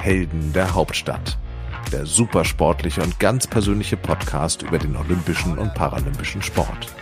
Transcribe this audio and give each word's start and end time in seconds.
Helden 0.00 0.52
der 0.54 0.74
Hauptstadt. 0.74 1.36
Der 1.92 2.06
supersportliche 2.06 3.02
und 3.02 3.20
ganz 3.20 3.46
persönliche 3.46 3.98
Podcast 3.98 4.62
über 4.62 4.78
den 4.78 4.96
olympischen 4.96 5.58
und 5.58 5.74
paralympischen 5.74 6.42
Sport. 6.42 6.94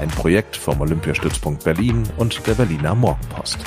Ein 0.00 0.08
Projekt 0.08 0.56
vom 0.56 0.80
Olympiastützpunkt 0.80 1.64
Berlin 1.64 2.04
und 2.16 2.46
der 2.46 2.54
Berliner 2.54 2.94
Morgenpost. 2.94 3.58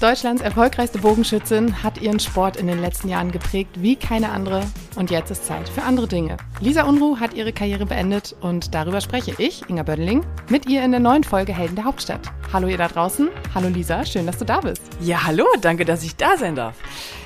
Deutschlands 0.00 0.42
erfolgreichste 0.42 1.00
Bogenschützin, 1.00 1.82
hat 1.82 2.00
ihren 2.00 2.20
Sport 2.20 2.56
in 2.56 2.68
den 2.68 2.80
letzten 2.80 3.08
Jahren 3.08 3.32
geprägt 3.32 3.82
wie 3.82 3.96
keine 3.96 4.30
andere 4.30 4.62
und 4.94 5.10
jetzt 5.10 5.32
ist 5.32 5.44
Zeit 5.44 5.68
für 5.68 5.82
andere 5.82 6.06
Dinge. 6.06 6.36
Lisa 6.60 6.84
Unruh 6.84 7.18
hat 7.18 7.34
ihre 7.34 7.52
Karriere 7.52 7.84
beendet 7.84 8.36
und 8.40 8.76
darüber 8.76 9.00
spreche 9.00 9.34
ich, 9.38 9.68
Inga 9.68 9.82
Bödeling, 9.82 10.24
mit 10.48 10.68
ihr 10.68 10.84
in 10.84 10.92
der 10.92 11.00
neuen 11.00 11.24
Folge 11.24 11.52
Helden 11.52 11.74
der 11.74 11.84
Hauptstadt. 11.84 12.30
Hallo 12.52 12.68
ihr 12.68 12.78
da 12.78 12.86
draußen, 12.86 13.28
hallo 13.56 13.68
Lisa, 13.68 14.06
schön, 14.06 14.26
dass 14.26 14.38
du 14.38 14.44
da 14.44 14.60
bist. 14.60 14.82
Ja, 15.00 15.26
hallo, 15.26 15.46
danke, 15.60 15.84
dass 15.84 16.04
ich 16.04 16.14
da 16.14 16.36
sein 16.36 16.54
darf. 16.54 16.76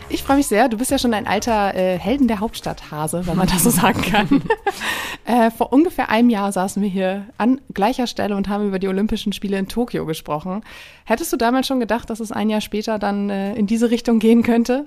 Ich 0.08 0.22
freue 0.22 0.36
mich 0.36 0.46
sehr. 0.46 0.68
Du 0.68 0.76
bist 0.76 0.90
ja 0.90 0.98
schon 0.98 1.14
ein 1.14 1.26
alter 1.26 1.74
äh, 1.74 1.98
Helden 1.98 2.28
der 2.28 2.40
Hauptstadt 2.40 2.90
Hase, 2.90 3.26
wenn 3.26 3.36
man 3.36 3.46
das 3.46 3.62
so 3.62 3.70
sagen 3.70 4.02
kann. 4.02 4.42
äh, 5.24 5.50
vor 5.50 5.72
ungefähr 5.72 6.10
einem 6.10 6.28
Jahr 6.28 6.52
saßen 6.52 6.82
wir 6.82 6.88
hier 6.88 7.26
an 7.38 7.60
gleicher 7.72 8.06
Stelle 8.06 8.36
und 8.36 8.48
haben 8.48 8.66
über 8.66 8.78
die 8.78 8.88
Olympischen 8.88 9.32
Spiele 9.32 9.58
in 9.58 9.68
Tokio 9.68 10.04
gesprochen. 10.04 10.62
Hättest 11.04 11.32
du 11.32 11.38
damals 11.38 11.66
schon 11.66 11.80
gedacht, 11.80 12.10
dass 12.10 12.20
es 12.20 12.30
ein 12.30 12.50
Jahr 12.50 12.60
später 12.62 12.98
dann 12.98 13.30
äh, 13.30 13.54
in 13.54 13.66
diese 13.66 13.90
Richtung 13.90 14.18
gehen 14.18 14.42
könnte? 14.42 14.86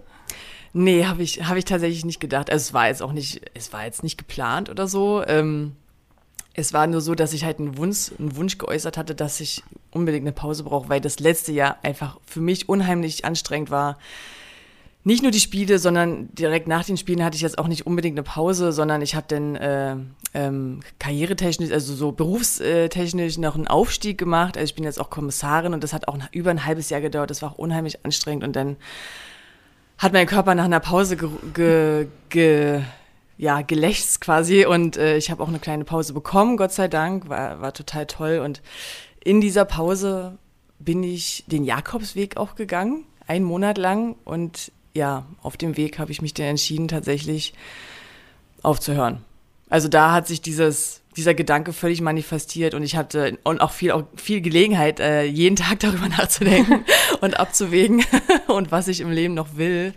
Nee, 0.74 1.06
habe 1.06 1.24
ich, 1.24 1.48
hab 1.48 1.56
ich 1.56 1.66
tatsächlich 1.66 2.04
nicht 2.04 2.20
gedacht. 2.20 2.50
Also 2.50 2.64
es 2.64 2.74
war 2.74 2.88
jetzt 2.88 3.02
auch 3.02 3.14
nicht, 3.14 3.42
es 3.54 3.72
war 3.72 3.86
jetzt 3.86 4.04
nicht 4.04 4.18
geplant 4.18 4.70
oder 4.70 4.88
so. 4.88 5.24
Ähm, 5.26 5.74
es 6.54 6.74
war 6.74 6.88
nur 6.88 7.02
so, 7.02 7.16
dass 7.16 7.34
ich 7.34 7.46
halt 7.46 7.60
einen 7.60 7.78
Wunsch, 7.78 8.12
einen 8.18 8.36
Wunsch 8.36 8.58
geäußert 8.58 8.98
hatte, 8.98 9.16
dass 9.16 9.40
ich 9.40 9.64
unbedingt 9.92 10.24
eine 10.24 10.32
Pause 10.32 10.64
brauche, 10.64 10.90
weil 10.90 11.02
das 11.02 11.20
letzte 11.20 11.52
Jahr 11.52 11.78
einfach 11.84 12.18
für 12.26 12.42
mich 12.42 12.68
unheimlich 12.68 13.26
anstrengend 13.26 13.70
war 13.70 13.98
nicht 15.06 15.22
nur 15.22 15.32
die 15.32 15.40
Spiele, 15.40 15.78
sondern 15.78 16.34
direkt 16.34 16.68
nach 16.68 16.84
den 16.84 16.98
Spielen 16.98 17.24
hatte 17.24 17.36
ich 17.36 17.44
jetzt 17.44 17.60
auch 17.60 17.68
nicht 17.68 17.86
unbedingt 17.86 18.18
eine 18.18 18.24
Pause, 18.24 18.72
sondern 18.72 19.04
ich 19.04 19.16
habe 19.16 19.28
dann 19.30 19.56
äh, 19.56 19.96
ähm, 20.34 20.80
karrieretechnisch, 20.98 21.72
also 21.72 21.94
so 21.94 22.12
berufstechnisch 22.12 23.38
noch 23.38 23.54
einen 23.54 23.68
Aufstieg 23.68 24.18
gemacht. 24.18 24.58
Also 24.58 24.66
ich 24.66 24.74
bin 24.76 24.84
jetzt 24.84 25.00
auch 25.00 25.12
Kommissarin 25.12 25.76
und 25.76 25.84
das 25.84 25.94
hat 25.94 26.08
auch 26.08 26.18
über 26.32 26.50
ein 26.50 26.66
halbes 26.66 26.90
Jahr 26.90 27.02
gedauert. 27.02 27.30
Das 27.30 27.44
war 27.44 27.52
auch 27.52 27.58
unheimlich 27.60 28.04
anstrengend 28.04 28.44
und 28.44 28.56
dann 28.56 28.78
hat 30.00 30.12
mein 30.12 30.26
Körper 30.26 30.56
nach 30.56 30.66
einer 30.66 30.80
Pause 30.80 31.18
ge, 31.18 31.30
ge, 31.54 32.08
ge 32.30 32.82
ja, 33.38 33.62
gelächzt 33.62 34.22
quasi 34.22 34.66
und 34.66 34.98
äh, 34.98 35.18
ich 35.18 35.30
habe 35.30 35.44
auch 35.44 35.50
eine 35.50 35.60
kleine 35.60 35.86
Pause 35.86 36.14
bekommen, 36.14 36.58
Gott 36.58 36.72
sei 36.72 36.88
Dank, 36.88 37.30
war, 37.30 37.62
war 37.62 37.74
total 37.74 38.08
toll 38.08 38.42
und 38.44 38.64
in 39.24 39.40
dieser 39.40 39.66
Pause 39.66 40.40
bin 40.80 41.04
ich 41.04 41.44
den 41.46 41.64
Jakobsweg 41.64 42.38
auch 42.38 42.56
gegangen, 42.56 43.06
einen 43.28 43.46
Monat 43.46 43.78
lang 43.78 44.16
und 44.24 44.72
ja, 44.96 45.26
auf 45.44 45.58
dem 45.58 45.78
Weg 45.78 46.00
habe 46.00 46.12
ich 46.12 46.22
mich 46.22 46.34
dann 46.34 46.48
entschieden, 46.48 46.88
tatsächlich 46.88 47.54
aufzuhören. 48.64 49.24
Also 49.70 49.88
da 49.90 50.14
hat 50.14 50.28
sich 50.28 50.42
dieses, 50.42 51.02
dieser 51.18 51.34
Gedanke 51.34 51.74
völlig 51.74 52.02
manifestiert 52.02 52.74
und 52.74 52.82
ich 52.82 52.96
hatte 52.96 53.38
und 53.44 53.62
auch 53.62 53.72
viel, 53.72 53.92
auch 53.92 54.04
viel 54.16 54.42
Gelegenheit, 54.42 55.00
äh, 55.00 55.24
jeden 55.24 55.58
Tag 55.58 55.80
darüber 55.82 56.08
nachzudenken 56.08 56.86
und 57.22 57.40
abzuwägen 57.40 58.04
und 58.48 58.72
was 58.72 58.88
ich 58.88 59.02
im 59.02 59.12
Leben 59.12 59.34
noch 59.34 59.58
will. 59.58 59.94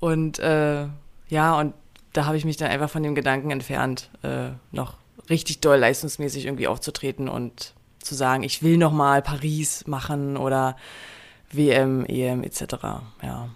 Und 0.00 0.38
äh, 0.40 0.86
ja, 1.28 1.58
und 1.58 1.74
da 2.12 2.26
habe 2.26 2.36
ich 2.36 2.44
mich 2.44 2.56
dann 2.56 2.70
einfach 2.70 2.90
von 2.90 3.02
dem 3.02 3.14
Gedanken 3.14 3.50
entfernt, 3.50 4.10
äh, 4.22 4.50
noch 4.72 4.96
richtig 5.30 5.60
doll 5.60 5.78
leistungsmäßig 5.78 6.46
irgendwie 6.46 6.66
aufzutreten 6.66 7.28
und 7.28 7.74
zu 8.00 8.14
sagen, 8.14 8.42
ich 8.42 8.62
will 8.62 8.78
noch 8.78 8.92
mal 8.92 9.22
Paris 9.22 9.86
machen 9.86 10.36
oder 10.36 10.76
WM, 11.52 12.04
EM 12.06 12.42
etc. 12.42 12.62
Ja. 13.22 13.48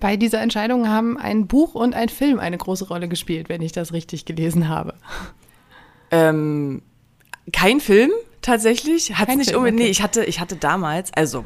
Bei 0.00 0.16
dieser 0.16 0.40
Entscheidung 0.40 0.88
haben 0.88 1.18
ein 1.18 1.46
Buch 1.46 1.74
und 1.74 1.94
ein 1.94 2.08
Film 2.08 2.38
eine 2.38 2.58
große 2.58 2.86
Rolle 2.88 3.08
gespielt, 3.08 3.48
wenn 3.48 3.62
ich 3.62 3.72
das 3.72 3.92
richtig 3.92 4.24
gelesen 4.24 4.68
habe. 4.68 4.94
Ähm, 6.10 6.82
kein 7.52 7.80
Film 7.80 8.10
tatsächlich. 8.42 9.16
Hat 9.18 9.28
nicht 9.28 9.50
Film, 9.50 9.58
unbedingt. 9.58 9.80
Okay. 9.80 9.86
Nee, 9.86 9.90
ich 9.90 10.02
hatte, 10.02 10.24
ich 10.24 10.40
hatte 10.40 10.56
damals, 10.56 11.12
also 11.14 11.44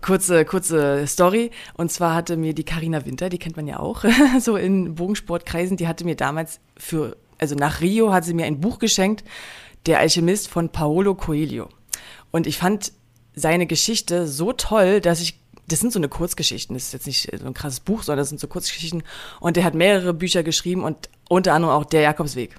kurze, 0.00 0.44
kurze 0.44 1.06
Story. 1.06 1.50
Und 1.74 1.90
zwar 1.90 2.14
hatte 2.14 2.36
mir 2.36 2.54
die 2.54 2.64
Karina 2.64 3.04
Winter, 3.04 3.28
die 3.28 3.38
kennt 3.38 3.56
man 3.56 3.66
ja 3.66 3.78
auch, 3.78 4.04
so 4.40 4.56
in 4.56 4.94
Bogensportkreisen, 4.94 5.76
die 5.76 5.88
hatte 5.88 6.04
mir 6.04 6.16
damals 6.16 6.60
für, 6.76 7.16
also 7.38 7.54
nach 7.54 7.80
Rio 7.80 8.12
hat 8.12 8.24
sie 8.24 8.34
mir 8.34 8.46
ein 8.46 8.60
Buch 8.60 8.78
geschenkt, 8.78 9.24
Der 9.86 9.98
Alchemist 9.98 10.48
von 10.48 10.68
Paolo 10.68 11.14
Coelho. 11.14 11.68
Und 12.30 12.46
ich 12.46 12.58
fand 12.58 12.92
seine 13.34 13.66
Geschichte 13.66 14.26
so 14.26 14.52
toll, 14.52 15.00
dass 15.00 15.20
ich 15.20 15.40
das 15.70 15.80
sind 15.80 15.92
so 15.92 15.98
eine 15.98 16.08
Kurzgeschichten. 16.08 16.74
Das 16.74 16.84
ist 16.84 16.92
jetzt 16.92 17.06
nicht 17.06 17.30
so 17.38 17.46
ein 17.46 17.54
krasses 17.54 17.80
Buch, 17.80 18.02
sondern 18.02 18.22
das 18.22 18.28
sind 18.28 18.40
so 18.40 18.48
Kurzgeschichten. 18.48 19.02
Und 19.40 19.56
der 19.56 19.64
hat 19.64 19.74
mehrere 19.74 20.12
Bücher 20.12 20.42
geschrieben 20.42 20.82
und 20.82 21.08
unter 21.28 21.54
anderem 21.54 21.74
auch 21.74 21.84
Der 21.84 22.00
Jakobsweg. 22.02 22.56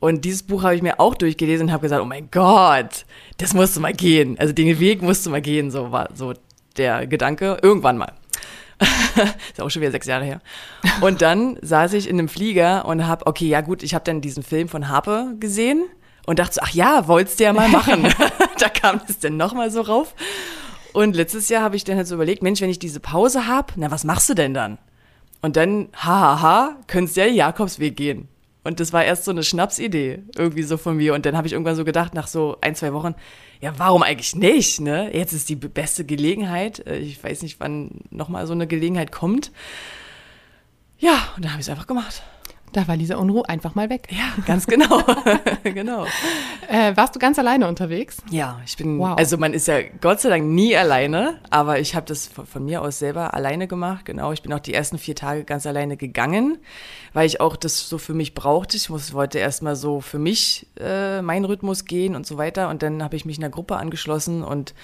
Und 0.00 0.24
dieses 0.24 0.42
Buch 0.42 0.64
habe 0.64 0.74
ich 0.74 0.82
mir 0.82 0.98
auch 0.98 1.14
durchgelesen 1.14 1.68
und 1.68 1.72
habe 1.72 1.82
gesagt, 1.82 2.02
oh 2.02 2.06
mein 2.06 2.28
Gott, 2.32 3.06
das 3.38 3.54
musst 3.54 3.76
du 3.76 3.80
mal 3.80 3.92
gehen. 3.92 4.36
Also 4.38 4.52
den 4.52 4.80
Weg 4.80 5.00
musst 5.00 5.24
du 5.24 5.30
mal 5.30 5.40
gehen, 5.40 5.70
so 5.70 5.92
war 5.92 6.08
so 6.14 6.34
der 6.76 7.06
Gedanke. 7.06 7.58
Irgendwann 7.62 7.98
mal. 7.98 8.12
ist 9.52 9.60
auch 9.60 9.70
schon 9.70 9.80
wieder 9.80 9.92
sechs 9.92 10.08
Jahre 10.08 10.24
her. 10.24 10.40
Und 11.02 11.22
dann 11.22 11.56
saß 11.62 11.92
ich 11.92 12.08
in 12.08 12.18
einem 12.18 12.28
Flieger 12.28 12.84
und 12.84 13.06
habe, 13.06 13.26
okay, 13.26 13.46
ja 13.46 13.60
gut, 13.60 13.84
ich 13.84 13.94
habe 13.94 14.04
dann 14.04 14.20
diesen 14.20 14.42
Film 14.42 14.68
von 14.68 14.88
Harpe 14.88 15.36
gesehen 15.38 15.84
und 16.26 16.40
dachte 16.40 16.54
so, 16.54 16.60
ach 16.64 16.70
ja, 16.70 17.06
wolltest 17.06 17.38
du 17.38 17.44
ja 17.44 17.52
mal 17.52 17.68
machen. 17.68 18.12
da 18.58 18.68
kam 18.68 19.00
es 19.08 19.20
dann 19.20 19.36
nochmal 19.36 19.70
so 19.70 19.82
rauf. 19.82 20.16
Und 20.92 21.16
letztes 21.16 21.48
Jahr 21.48 21.62
habe 21.62 21.76
ich 21.76 21.84
dann 21.84 21.96
halt 21.96 22.06
so 22.06 22.14
überlegt, 22.14 22.42
Mensch, 22.42 22.60
wenn 22.60 22.70
ich 22.70 22.78
diese 22.78 23.00
Pause 23.00 23.46
habe, 23.46 23.72
na, 23.76 23.90
was 23.90 24.04
machst 24.04 24.28
du 24.28 24.34
denn 24.34 24.54
dann? 24.54 24.78
Und 25.40 25.56
dann, 25.56 25.88
hahaha, 25.94 26.76
könntest 26.86 27.16
ja 27.16 27.26
Jakobsweg 27.26 27.96
gehen. 27.96 28.28
Und 28.64 28.78
das 28.78 28.92
war 28.92 29.04
erst 29.04 29.24
so 29.24 29.32
eine 29.32 29.42
Schnapsidee 29.42 30.22
irgendwie 30.36 30.62
so 30.62 30.76
von 30.76 30.96
mir. 30.96 31.14
Und 31.14 31.26
dann 31.26 31.36
habe 31.36 31.46
ich 31.46 31.52
irgendwann 31.52 31.74
so 31.74 31.84
gedacht, 31.84 32.14
nach 32.14 32.28
so 32.28 32.58
ein, 32.60 32.76
zwei 32.76 32.92
Wochen, 32.92 33.14
ja, 33.60 33.72
warum 33.76 34.02
eigentlich 34.02 34.36
nicht? 34.36 34.80
Ne? 34.80 35.10
Jetzt 35.12 35.32
ist 35.32 35.48
die 35.48 35.56
beste 35.56 36.04
Gelegenheit. 36.04 36.86
Äh, 36.86 36.98
ich 36.98 37.22
weiß 37.22 37.42
nicht, 37.42 37.58
wann 37.58 38.02
nochmal 38.10 38.46
so 38.46 38.52
eine 38.52 38.68
Gelegenheit 38.68 39.10
kommt. 39.10 39.50
Ja, 40.98 41.32
und 41.36 41.44
dann 41.44 41.52
habe 41.52 41.60
ich 41.60 41.66
es 41.66 41.70
einfach 41.70 41.88
gemacht. 41.88 42.22
Da 42.72 42.88
war 42.88 42.96
Lisa 42.96 43.16
Unruh 43.16 43.42
einfach 43.42 43.74
mal 43.74 43.90
weg. 43.90 44.08
Ja, 44.10 44.32
ganz 44.46 44.66
genau. 44.66 45.02
genau. 45.62 46.06
Äh, 46.68 46.96
warst 46.96 47.14
du 47.14 47.18
ganz 47.18 47.38
alleine 47.38 47.68
unterwegs? 47.68 48.18
Ja, 48.30 48.60
ich 48.64 48.76
bin, 48.78 48.98
wow. 48.98 49.16
also 49.18 49.36
man 49.36 49.52
ist 49.52 49.68
ja 49.68 49.80
Gott 50.00 50.20
sei 50.20 50.30
Dank 50.30 50.46
nie 50.46 50.74
alleine, 50.74 51.38
aber 51.50 51.80
ich 51.80 51.94
habe 51.94 52.06
das 52.06 52.26
von, 52.26 52.46
von, 52.46 52.64
mir 52.64 52.80
aus 52.80 52.98
selber 52.98 53.34
alleine 53.34 53.68
gemacht. 53.68 54.06
Genau, 54.06 54.32
ich 54.32 54.42
bin 54.42 54.52
auch 54.54 54.60
die 54.60 54.72
ersten 54.72 54.96
vier 54.96 55.14
Tage 55.14 55.44
ganz 55.44 55.66
alleine 55.66 55.98
gegangen, 55.98 56.58
weil 57.12 57.26
ich 57.26 57.40
auch 57.40 57.56
das 57.56 57.88
so 57.88 57.98
für 57.98 58.14
mich 58.14 58.32
brauchte. 58.32 58.78
Ich 58.78 58.88
muss, 58.88 59.12
wollte 59.12 59.38
erstmal 59.38 59.76
so 59.76 60.00
für 60.00 60.18
mich 60.18 60.66
äh, 60.80 61.20
meinen 61.20 61.44
Rhythmus 61.44 61.84
gehen 61.84 62.16
und 62.16 62.26
so 62.26 62.38
weiter. 62.38 62.70
Und 62.70 62.82
dann 62.82 63.02
habe 63.02 63.16
ich 63.16 63.26
mich 63.26 63.36
in 63.36 63.44
einer 63.44 63.52
Gruppe 63.52 63.76
angeschlossen 63.76 64.42
und 64.42 64.74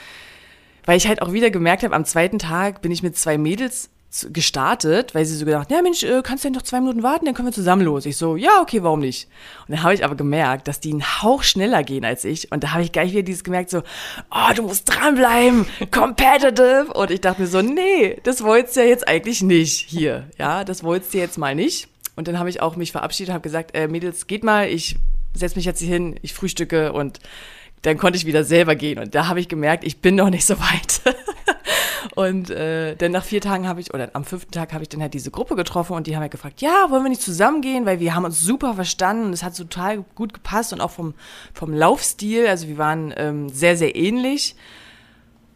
weil 0.85 0.97
ich 0.97 1.07
halt 1.07 1.21
auch 1.21 1.33
wieder 1.33 1.51
gemerkt 1.51 1.83
habe, 1.83 1.95
am 1.95 2.05
zweiten 2.05 2.39
Tag 2.39 2.81
bin 2.81 2.91
ich 2.91 3.03
mit 3.03 3.17
zwei 3.17 3.37
Mädels 3.37 3.91
gestartet, 4.31 5.15
weil 5.15 5.27
sie 5.27 5.37
so 5.37 5.45
gedacht, 5.45 5.71
ja 5.71 5.83
Mensch, 5.83 6.03
äh, 6.03 6.23
kannst 6.23 6.43
du 6.43 6.49
denn 6.49 6.55
noch 6.55 6.63
zwei 6.63 6.81
Minuten 6.81 7.03
warten, 7.03 7.27
dann 7.27 7.35
können 7.35 7.49
wir 7.49 7.53
zusammen 7.53 7.83
los. 7.83 8.07
Ich 8.07 8.17
so, 8.17 8.37
ja, 8.37 8.63
okay, 8.63 8.83
warum 8.83 9.01
nicht? 9.01 9.29
Und 9.67 9.75
dann 9.75 9.83
habe 9.83 9.93
ich 9.93 10.03
aber 10.03 10.15
gemerkt, 10.15 10.67
dass 10.67 10.81
die 10.81 10.93
einen 10.93 11.23
Hauch 11.23 11.43
schneller 11.43 11.83
gehen 11.83 12.05
als 12.07 12.25
ich. 12.25 12.51
Und 12.51 12.65
da 12.65 12.73
habe 12.73 12.83
ich 12.83 12.93
gleich 12.93 13.13
wieder 13.13 13.23
dieses 13.23 13.45
gemerkt, 13.45 13.69
so, 13.69 13.83
oh, 14.31 14.55
du 14.55 14.63
musst 14.63 14.89
dranbleiben, 14.89 15.67
competitive. 15.91 16.87
Und 16.95 17.11
ich 17.11 17.21
dachte 17.21 17.43
mir 17.43 17.49
so, 17.49 17.61
nee, 17.61 18.19
das 18.23 18.43
wolltest 18.43 18.77
du 18.77 18.81
ja 18.81 18.87
jetzt 18.87 19.07
eigentlich 19.07 19.43
nicht 19.43 19.89
hier. 19.89 20.29
Ja, 20.39 20.65
das 20.65 20.83
wolltest 20.83 21.13
du 21.13 21.19
jetzt 21.19 21.37
mal 21.37 21.55
nicht. 21.55 21.89
Und 22.17 22.29
dann 22.29 22.39
habe 22.39 22.49
ich 22.49 22.63
auch 22.63 22.77
mich 22.77 22.93
verabschiedet, 22.93 23.33
habe 23.33 23.43
gesagt, 23.43 23.75
äh, 23.75 23.89
Mädels, 23.89 24.27
geht 24.27 24.43
mal, 24.43 24.69
ich 24.69 24.97
setze 25.35 25.57
mich 25.57 25.67
jetzt 25.67 25.81
hier 25.81 25.89
hin, 25.89 26.19
ich 26.23 26.33
frühstücke 26.33 26.93
und 26.93 27.21
dann 27.83 27.99
konnte 27.99 28.17
ich 28.17 28.27
wieder 28.27 28.43
selber 28.43 28.75
gehen. 28.75 28.99
Und 28.99 29.15
da 29.15 29.29
habe 29.29 29.39
ich 29.39 29.49
gemerkt, 29.49 29.85
ich 29.85 30.01
bin 30.01 30.15
noch 30.17 30.31
nicht 30.31 30.47
so 30.47 30.59
weit. 30.59 31.03
Und 32.15 32.51
äh, 32.51 32.97
dann 32.97 33.13
nach 33.13 33.25
vier 33.25 33.41
Tagen 33.41 33.69
habe 33.69 33.81
ich, 33.81 33.93
oder 33.95 34.11
am 34.13 34.25
fünften 34.25 34.53
Tag 34.53 34.73
habe 34.73 34.83
ich 34.83 34.89
dann 34.89 35.01
halt 35.01 35.15
diese 35.15 35.31
Gruppe 35.31 35.57
getroffen 35.57 35.95
und 35.95 36.07
die 36.07 36.15
haben 36.15 36.23
halt 36.23 36.33
gefragt, 36.33 36.61
ja, 36.61 36.91
wollen 36.91 37.03
wir 37.03 37.11
nicht 37.11 37.23
zusammengehen, 37.23 37.87
weil 37.87 38.01
wir 38.01 38.15
haben 38.15 38.25
uns 38.25 38.41
super 38.41 38.75
verstanden 38.75 39.27
und 39.27 39.33
es 39.33 39.43
hat 39.43 39.57
total 39.57 40.05
gut 40.15 40.33
gepasst 40.35 40.73
und 40.73 40.81
auch 40.81 40.91
vom, 40.91 41.15
vom 41.53 41.73
Laufstil, 41.73 42.47
also 42.47 42.69
wir 42.69 42.79
waren 42.79 43.13
ähm, 43.17 43.49
sehr, 43.49 43.77
sehr 43.77 43.97
ähnlich. 43.97 44.55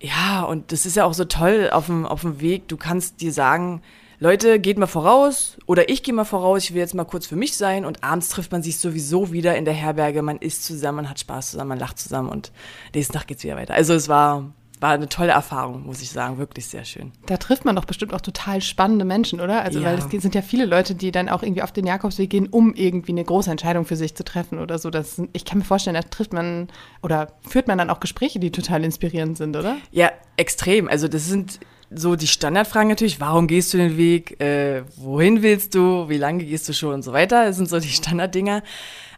Ja, 0.00 0.42
und 0.42 0.72
das 0.72 0.84
ist 0.84 0.96
ja 0.96 1.04
auch 1.04 1.14
so 1.14 1.24
toll 1.24 1.70
auf 1.70 1.86
dem, 1.86 2.06
auf 2.06 2.22
dem 2.22 2.40
Weg, 2.40 2.68
du 2.68 2.76
kannst 2.76 3.20
dir 3.20 3.32
sagen, 3.32 3.82
Leute, 4.22 4.60
geht 4.60 4.78
mal 4.78 4.86
voraus 4.86 5.56
oder 5.66 5.88
ich 5.88 6.04
gehe 6.04 6.14
mal 6.14 6.24
voraus, 6.24 6.62
ich 6.62 6.74
will 6.74 6.80
jetzt 6.80 6.94
mal 6.94 7.02
kurz 7.02 7.26
für 7.26 7.34
mich 7.34 7.56
sein. 7.56 7.84
Und 7.84 8.04
abends 8.04 8.28
trifft 8.28 8.52
man 8.52 8.62
sich 8.62 8.78
sowieso 8.78 9.32
wieder 9.32 9.56
in 9.56 9.64
der 9.64 9.74
Herberge, 9.74 10.22
man 10.22 10.38
isst 10.38 10.64
zusammen, 10.64 10.98
man 10.98 11.10
hat 11.10 11.18
Spaß 11.18 11.50
zusammen, 11.50 11.70
man 11.70 11.80
lacht 11.80 11.98
zusammen 11.98 12.28
und 12.28 12.52
nächsten 12.94 13.14
Tag 13.14 13.26
geht's 13.26 13.42
wieder 13.42 13.56
weiter. 13.56 13.74
Also 13.74 13.94
es 13.94 14.08
war 14.08 14.52
war 14.82 14.90
eine 14.92 15.08
tolle 15.08 15.30
Erfahrung, 15.30 15.86
muss 15.86 16.02
ich 16.02 16.10
sagen, 16.10 16.38
wirklich 16.38 16.66
sehr 16.66 16.84
schön. 16.84 17.12
Da 17.26 17.36
trifft 17.36 17.64
man 17.64 17.76
doch 17.76 17.84
bestimmt 17.84 18.12
auch 18.12 18.20
total 18.20 18.60
spannende 18.60 19.04
Menschen, 19.04 19.40
oder? 19.40 19.62
Also, 19.62 19.78
Ja. 19.78 19.86
weil 19.86 19.98
es 19.98 20.22
sind 20.22 20.34
ja 20.34 20.42
viele 20.42 20.66
Leute, 20.66 20.96
die 20.96 21.12
dann 21.12 21.28
auch 21.28 21.42
irgendwie 21.44 21.62
auf 21.62 21.70
den 21.70 21.86
Jakobsweg 21.86 22.28
gehen, 22.28 22.48
um 22.48 22.74
irgendwie 22.74 23.12
eine 23.12 23.22
große 23.24 23.50
Entscheidung 23.50 23.84
für 23.84 23.94
sich 23.94 24.16
zu 24.16 24.24
treffen 24.24 24.58
oder 24.58 24.78
so. 24.78 24.90
Das, 24.90 25.22
ich 25.32 25.44
kann 25.44 25.58
mir 25.58 25.64
vorstellen, 25.64 25.94
da 25.94 26.02
trifft 26.02 26.32
man 26.32 26.66
oder 27.00 27.28
führt 27.48 27.68
man 27.68 27.78
dann 27.78 27.90
auch 27.90 28.00
Gespräche, 28.00 28.40
die 28.40 28.50
total 28.50 28.82
inspirierend 28.84 29.38
sind, 29.38 29.56
oder? 29.56 29.76
Ja, 29.92 30.10
extrem. 30.36 30.88
Also 30.88 31.06
das 31.06 31.26
sind 31.26 31.60
so 31.94 32.16
die 32.16 32.26
Standardfragen 32.26 32.88
natürlich. 32.88 33.20
Warum 33.20 33.46
gehst 33.46 33.72
du 33.72 33.78
den 33.78 33.96
Weg? 33.96 34.40
Äh, 34.40 34.82
wohin 34.96 35.42
willst 35.42 35.74
du? 35.76 36.08
Wie 36.08 36.18
lange 36.18 36.44
gehst 36.44 36.68
du 36.68 36.72
schon 36.72 36.94
und 36.94 37.02
so 37.02 37.12
weiter? 37.12 37.44
Das 37.44 37.56
sind 37.56 37.68
so 37.68 37.78
die 37.78 37.88
Standarddinger. 37.88 38.62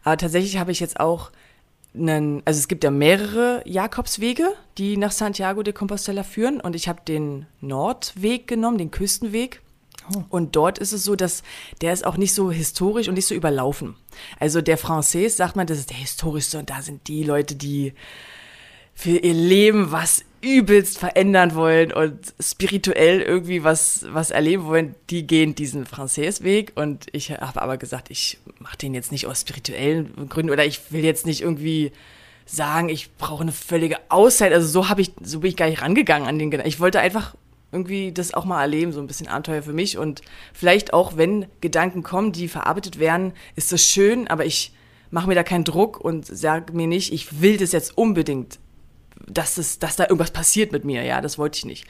Aber 0.02 0.18
tatsächlich 0.18 0.58
habe 0.58 0.72
ich 0.72 0.80
jetzt 0.80 1.00
auch 1.00 1.30
einen, 1.94 2.42
also 2.44 2.58
es 2.58 2.68
gibt 2.68 2.84
ja 2.84 2.90
mehrere 2.90 3.62
Jakobswege, 3.64 4.52
die 4.78 4.96
nach 4.96 5.12
Santiago 5.12 5.62
de 5.62 5.72
Compostela 5.72 6.22
führen. 6.22 6.60
Und 6.60 6.74
ich 6.74 6.88
habe 6.88 7.02
den 7.06 7.46
Nordweg 7.60 8.46
genommen, 8.46 8.78
den 8.78 8.90
Küstenweg. 8.90 9.60
Und 10.28 10.54
dort 10.54 10.78
ist 10.78 10.92
es 10.92 11.04
so, 11.04 11.16
dass 11.16 11.42
der 11.80 11.92
ist 11.92 12.04
auch 12.04 12.18
nicht 12.18 12.34
so 12.34 12.50
historisch 12.50 13.08
und 13.08 13.14
nicht 13.14 13.26
so 13.26 13.34
überlaufen. 13.34 13.96
Also 14.38 14.60
der 14.60 14.78
Français 14.78 15.30
sagt 15.30 15.56
man, 15.56 15.66
das 15.66 15.78
ist 15.78 15.90
der 15.90 15.96
historischste 15.96 16.58
und 16.58 16.68
da 16.68 16.82
sind 16.82 17.08
die 17.08 17.22
Leute, 17.22 17.54
die 17.56 17.94
für 18.92 19.16
ihr 19.16 19.34
Leben 19.34 19.92
was 19.92 20.24
übelst 20.44 20.98
verändern 20.98 21.54
wollen 21.54 21.92
und 21.92 22.34
spirituell 22.40 23.20
irgendwie 23.20 23.64
was, 23.64 24.06
was 24.10 24.30
erleben 24.30 24.64
wollen, 24.66 24.94
die 25.10 25.26
gehen 25.26 25.54
diesen 25.54 25.86
Français-Weg. 25.86 26.72
Und 26.74 27.06
ich 27.12 27.30
habe 27.30 27.62
aber 27.62 27.76
gesagt, 27.76 28.10
ich 28.10 28.38
mache 28.58 28.76
den 28.76 28.94
jetzt 28.94 29.12
nicht 29.12 29.26
aus 29.26 29.40
spirituellen 29.40 30.28
Gründen 30.28 30.52
oder 30.52 30.64
ich 30.64 30.92
will 30.92 31.04
jetzt 31.04 31.26
nicht 31.26 31.42
irgendwie 31.42 31.92
sagen, 32.46 32.88
ich 32.88 33.14
brauche 33.16 33.42
eine 33.42 33.52
völlige 33.52 33.98
Auszeit. 34.08 34.52
Also 34.52 34.68
so 34.68 34.88
habe 34.88 35.00
ich, 35.00 35.12
so 35.22 35.40
bin 35.40 35.50
ich 35.50 35.56
gar 35.56 35.68
nicht 35.68 35.82
rangegangen 35.82 36.28
an 36.28 36.38
den 36.38 36.50
Gedanken. 36.50 36.68
Ich 36.68 36.80
wollte 36.80 37.00
einfach 37.00 37.34
irgendwie 37.72 38.12
das 38.12 38.32
auch 38.32 38.44
mal 38.44 38.60
erleben, 38.62 38.92
so 38.92 39.00
ein 39.00 39.06
bisschen 39.06 39.28
Abenteuer 39.28 39.62
für 39.62 39.72
mich. 39.72 39.98
Und 39.98 40.22
vielleicht 40.52 40.92
auch, 40.92 41.16
wenn 41.16 41.46
Gedanken 41.60 42.02
kommen, 42.02 42.32
die 42.32 42.48
verarbeitet 42.48 42.98
werden, 42.98 43.32
ist 43.56 43.72
das 43.72 43.82
schön, 43.82 44.28
aber 44.28 44.46
ich 44.46 44.72
mache 45.10 45.28
mir 45.28 45.34
da 45.34 45.42
keinen 45.42 45.64
Druck 45.64 46.00
und 46.00 46.26
sage 46.26 46.72
mir 46.72 46.86
nicht, 46.86 47.12
ich 47.12 47.40
will 47.40 47.56
das 47.56 47.72
jetzt 47.72 47.96
unbedingt 47.96 48.58
dass, 49.28 49.54
das, 49.54 49.78
dass 49.78 49.96
da 49.96 50.04
irgendwas 50.04 50.30
passiert 50.30 50.72
mit 50.72 50.84
mir. 50.84 51.02
Ja, 51.02 51.20
das 51.20 51.38
wollte 51.38 51.58
ich 51.58 51.64
nicht. 51.64 51.86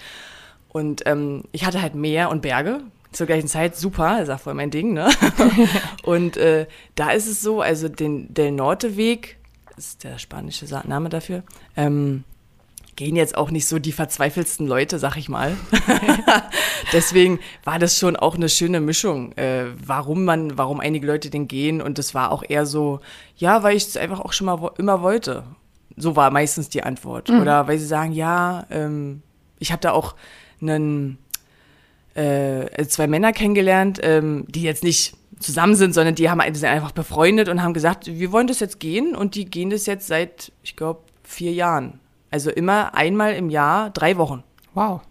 Und 0.69 1.07
ähm, 1.07 1.45
ich 1.53 1.65
hatte 1.65 1.81
halt 1.81 1.95
Meer 1.95 2.31
und 2.31 2.43
Berge 2.43 2.81
zur 3.13 3.27
gleichen 3.27 3.49
Zeit. 3.49 3.77
Super, 3.77 4.17
das 4.19 4.29
ist 4.29 4.35
auch 4.35 4.41
voll 4.41 4.55
mein 4.55 4.71
Ding. 4.71 4.93
Ne? 4.93 5.09
und 6.03 6.37
äh, 6.37 6.67
da 6.95 7.11
ist 7.11 7.29
es 7.29 7.41
so, 7.41 7.61
also 7.61 7.89
den 7.89 8.33
Del 8.35 8.51
Norte 8.51 8.97
Weg, 8.97 9.39
ist 9.77 10.05
der 10.05 10.19
spanische 10.19 10.67
Name 10.87 11.09
dafür, 11.09 11.43
ähm, 11.77 12.25
gehen 12.97 13.17
jetzt 13.17 13.37
auch 13.37 13.51
nicht 13.51 13.67
so 13.67 13.79
die 13.79 13.93
verzweifelsten 13.93 14.67
Leute, 14.67 14.99
sag 14.99 15.17
ich 15.17 15.29
mal. 15.29 15.57
Deswegen 16.93 17.41
war 17.65 17.79
das 17.79 17.99
schon 17.99 18.17
auch 18.17 18.35
eine 18.35 18.49
schöne 18.49 18.81
Mischung, 18.81 19.33
äh, 19.33 19.67
warum 19.85 20.25
man, 20.25 20.57
warum 20.59 20.81
einige 20.81 21.07
Leute 21.07 21.31
den 21.31 21.49
gehen. 21.49 21.81
Und 21.81 21.99
das 21.99 22.15
war 22.15 22.31
auch 22.31 22.43
eher 22.47 22.67
so, 22.67 23.01
ja, 23.37 23.63
weil 23.63 23.77
ich 23.77 23.87
es 23.87 23.97
einfach 23.97 24.21
auch 24.21 24.33
schon 24.33 24.47
mal 24.47 24.61
wo 24.61 24.69
immer 24.69 25.03
wollte. 25.03 25.45
So 25.97 26.17
war 26.17 26.31
meistens 26.31 26.69
die 26.69 26.83
Antwort. 26.83 27.31
Oder 27.31 27.69
weil 27.69 27.79
sie 27.79 27.87
sagen, 27.87 28.13
ja, 28.13 28.67
ähm, 28.71 29.23
ich 29.59 29.73
habe 29.73 29.81
da 29.81 29.93
auch 29.93 30.15
einen, 30.61 31.19
äh, 32.15 32.85
zwei 32.87 33.07
Männer 33.07 33.33
kennengelernt, 33.33 34.01
ähm, 34.03 34.45
die 34.49 34.63
jetzt 34.63 34.85
nicht 34.85 35.17
zusammen 35.39 35.75
sind, 35.75 35.95
sondern 35.95 36.15
die 36.15 36.31
haben 36.31 36.41
die 36.53 36.59
sind 36.59 36.69
einfach 36.69 36.93
befreundet 36.93 37.49
und 37.49 37.63
haben 37.63 37.75
gesagt, 37.75 38.07
wir 38.07 38.33
wollen 38.33 38.47
das 38.47 38.61
jetzt 38.61 38.81
gehen 38.81 39.15
und 39.15 39.35
die 39.35 39.45
gehen 39.45 39.71
das 39.71 39.87
jetzt 39.87 40.07
seit, 40.07 40.53
ich 40.63 40.77
glaube, 40.77 41.01
vier 41.23 41.53
Jahren. 41.53 42.01
Also 42.31 42.51
immer 42.51 42.95
einmal 42.95 43.35
im 43.35 43.51
Jahr, 43.51 43.91
drei 43.91 44.17
Wochen. 44.17 44.43
Wow. 44.75 45.03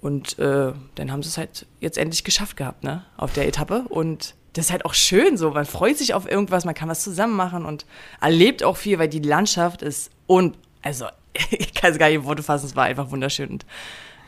Und 0.00 0.38
äh, 0.38 0.72
dann 0.94 1.12
haben 1.12 1.22
sie 1.22 1.28
es 1.28 1.38
halt 1.38 1.66
jetzt 1.80 1.96
endlich 1.96 2.24
geschafft 2.24 2.56
gehabt, 2.56 2.82
ne, 2.82 3.04
auf 3.16 3.32
der 3.32 3.46
Etappe. 3.46 3.84
Und 3.88 4.34
das 4.52 4.66
ist 4.66 4.70
halt 4.72 4.84
auch 4.84 4.94
schön 4.94 5.36
so. 5.36 5.50
Man 5.50 5.64
freut 5.64 5.96
sich 5.98 6.14
auf 6.14 6.30
irgendwas, 6.30 6.64
man 6.64 6.74
kann 6.74 6.88
was 6.88 7.02
zusammen 7.02 7.36
machen 7.36 7.64
und 7.64 7.86
erlebt 8.20 8.62
auch 8.62 8.76
viel, 8.76 8.98
weil 8.98 9.08
die 9.08 9.20
Landschaft 9.20 9.82
ist 9.82 10.10
und 10.26 10.56
also 10.82 11.06
ich 11.50 11.74
kann 11.74 11.92
es 11.92 11.98
gar 11.98 12.06
nicht 12.06 12.16
in 12.16 12.24
Worte 12.24 12.42
fassen, 12.42 12.66
es 12.66 12.76
war 12.76 12.84
einfach 12.84 13.10
wunderschön. 13.10 13.50
Und 13.50 13.66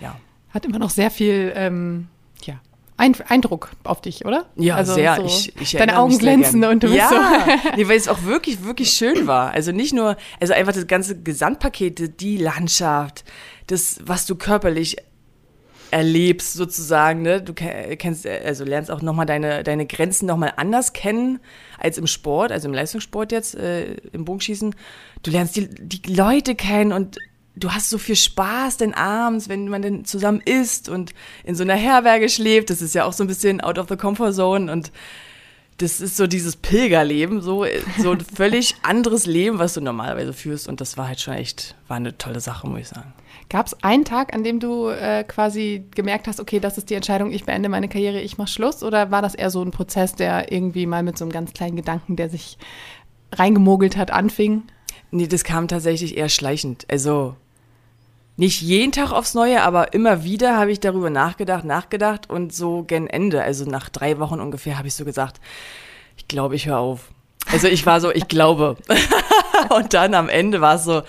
ja. 0.00 0.16
Hat 0.50 0.64
immer 0.64 0.78
noch 0.78 0.90
sehr 0.90 1.10
viel 1.10 1.52
ähm, 1.56 2.06
ja, 2.44 2.60
Ein 2.96 3.16
Eindruck 3.28 3.72
auf 3.82 4.00
dich, 4.00 4.24
oder? 4.24 4.46
Ja, 4.56 4.76
also 4.76 4.94
sehr. 4.94 5.16
So 5.16 5.24
ich, 5.24 5.60
ich 5.60 5.72
deine 5.72 5.98
Augen 5.98 6.16
glänzen 6.16 6.60
gern. 6.60 6.72
und 6.72 6.82
du 6.82 6.86
bist 6.86 6.98
ja, 6.98 7.10
so. 7.10 7.70
nee, 7.76 7.88
weil 7.88 7.96
es 7.96 8.08
auch 8.08 8.22
wirklich, 8.22 8.64
wirklich 8.64 8.90
schön 8.90 9.26
war. 9.26 9.50
Also 9.50 9.72
nicht 9.72 9.92
nur, 9.92 10.16
also 10.40 10.54
einfach 10.54 10.72
das 10.72 10.86
ganze 10.86 11.20
Gesamtpaket, 11.20 12.20
die 12.20 12.36
Landschaft, 12.36 13.24
das, 13.66 13.98
was 14.04 14.26
du 14.26 14.36
körperlich 14.36 14.96
erlebst 15.94 16.54
sozusagen, 16.54 17.22
ne? 17.22 17.40
Du 17.40 17.54
ke- 17.54 17.96
kennst, 17.96 18.26
also 18.26 18.64
lernst 18.64 18.90
auch 18.90 19.00
nochmal 19.00 19.26
deine, 19.26 19.62
deine 19.62 19.86
Grenzen 19.86 20.26
nochmal 20.26 20.52
anders 20.56 20.92
kennen 20.92 21.38
als 21.78 21.98
im 21.98 22.08
Sport, 22.08 22.50
also 22.50 22.66
im 22.66 22.74
Leistungssport 22.74 23.30
jetzt, 23.30 23.54
äh, 23.54 23.94
im 24.12 24.24
Bogenschießen. 24.24 24.74
Du 25.22 25.30
lernst 25.30 25.54
die, 25.54 25.68
die 25.68 26.12
Leute 26.12 26.56
kennen 26.56 26.92
und 26.92 27.18
du 27.54 27.70
hast 27.70 27.90
so 27.90 27.98
viel 27.98 28.16
Spaß 28.16 28.78
denn 28.78 28.92
abends, 28.92 29.48
wenn 29.48 29.68
man 29.68 29.82
dann 29.82 30.04
zusammen 30.04 30.40
isst 30.44 30.88
und 30.88 31.12
in 31.44 31.54
so 31.54 31.62
einer 31.62 31.76
Herberge 31.76 32.28
schläft. 32.28 32.70
Das 32.70 32.82
ist 32.82 32.94
ja 32.96 33.04
auch 33.04 33.12
so 33.12 33.22
ein 33.22 33.28
bisschen 33.28 33.60
out 33.60 33.78
of 33.78 33.86
the 33.88 33.96
comfort 33.96 34.32
zone 34.32 34.72
und 34.72 34.90
das 35.78 36.00
ist 36.00 36.16
so 36.16 36.26
dieses 36.26 36.56
Pilgerleben, 36.56 37.40
so, 37.40 37.66
so 37.98 38.10
ein 38.12 38.20
völlig 38.36 38.74
anderes 38.82 39.26
Leben, 39.26 39.58
was 39.60 39.74
du 39.74 39.80
normalerweise 39.80 40.32
führst. 40.32 40.66
Und 40.68 40.80
das 40.80 40.96
war 40.96 41.06
halt 41.06 41.20
schon 41.20 41.34
echt, 41.34 41.76
war 41.86 41.96
eine 41.98 42.16
tolle 42.18 42.40
Sache, 42.40 42.66
muss 42.68 42.80
ich 42.80 42.88
sagen. 42.88 43.12
Gab 43.54 43.68
es 43.68 43.84
einen 43.84 44.04
Tag, 44.04 44.34
an 44.34 44.42
dem 44.42 44.58
du 44.58 44.88
äh, 44.88 45.22
quasi 45.22 45.84
gemerkt 45.94 46.26
hast, 46.26 46.40
okay, 46.40 46.58
das 46.58 46.76
ist 46.76 46.90
die 46.90 46.94
Entscheidung, 46.94 47.30
ich 47.30 47.44
beende 47.44 47.68
meine 47.68 47.88
Karriere, 47.88 48.20
ich 48.20 48.36
mache 48.36 48.48
Schluss? 48.48 48.82
Oder 48.82 49.12
war 49.12 49.22
das 49.22 49.36
eher 49.36 49.48
so 49.48 49.62
ein 49.62 49.70
Prozess, 49.70 50.16
der 50.16 50.50
irgendwie 50.50 50.86
mal 50.86 51.04
mit 51.04 51.16
so 51.16 51.24
einem 51.24 51.30
ganz 51.30 51.52
kleinen 51.52 51.76
Gedanken, 51.76 52.16
der 52.16 52.28
sich 52.28 52.58
reingemogelt 53.30 53.96
hat, 53.96 54.10
anfing? 54.10 54.64
Nee, 55.12 55.28
das 55.28 55.44
kam 55.44 55.68
tatsächlich 55.68 56.16
eher 56.16 56.30
schleichend. 56.30 56.84
Also 56.90 57.36
nicht 58.36 58.60
jeden 58.60 58.90
Tag 58.90 59.12
aufs 59.12 59.34
Neue, 59.34 59.62
aber 59.62 59.94
immer 59.94 60.24
wieder 60.24 60.56
habe 60.56 60.72
ich 60.72 60.80
darüber 60.80 61.08
nachgedacht, 61.08 61.64
nachgedacht 61.64 62.28
und 62.28 62.52
so 62.52 62.82
gen 62.82 63.06
Ende, 63.06 63.40
also 63.44 63.66
nach 63.66 63.88
drei 63.88 64.18
Wochen 64.18 64.40
ungefähr, 64.40 64.78
habe 64.78 64.88
ich 64.88 64.94
so 64.94 65.04
gesagt, 65.04 65.40
ich 66.16 66.26
glaube, 66.26 66.56
ich 66.56 66.66
höre 66.66 66.78
auf. 66.78 67.12
Also 67.52 67.68
ich 67.68 67.86
war 67.86 68.00
so, 68.00 68.10
ich 68.10 68.26
glaube. 68.26 68.78
und 69.76 69.94
dann 69.94 70.14
am 70.14 70.28
Ende 70.28 70.60
war 70.60 70.74
es 70.74 70.82
so, 70.82 71.02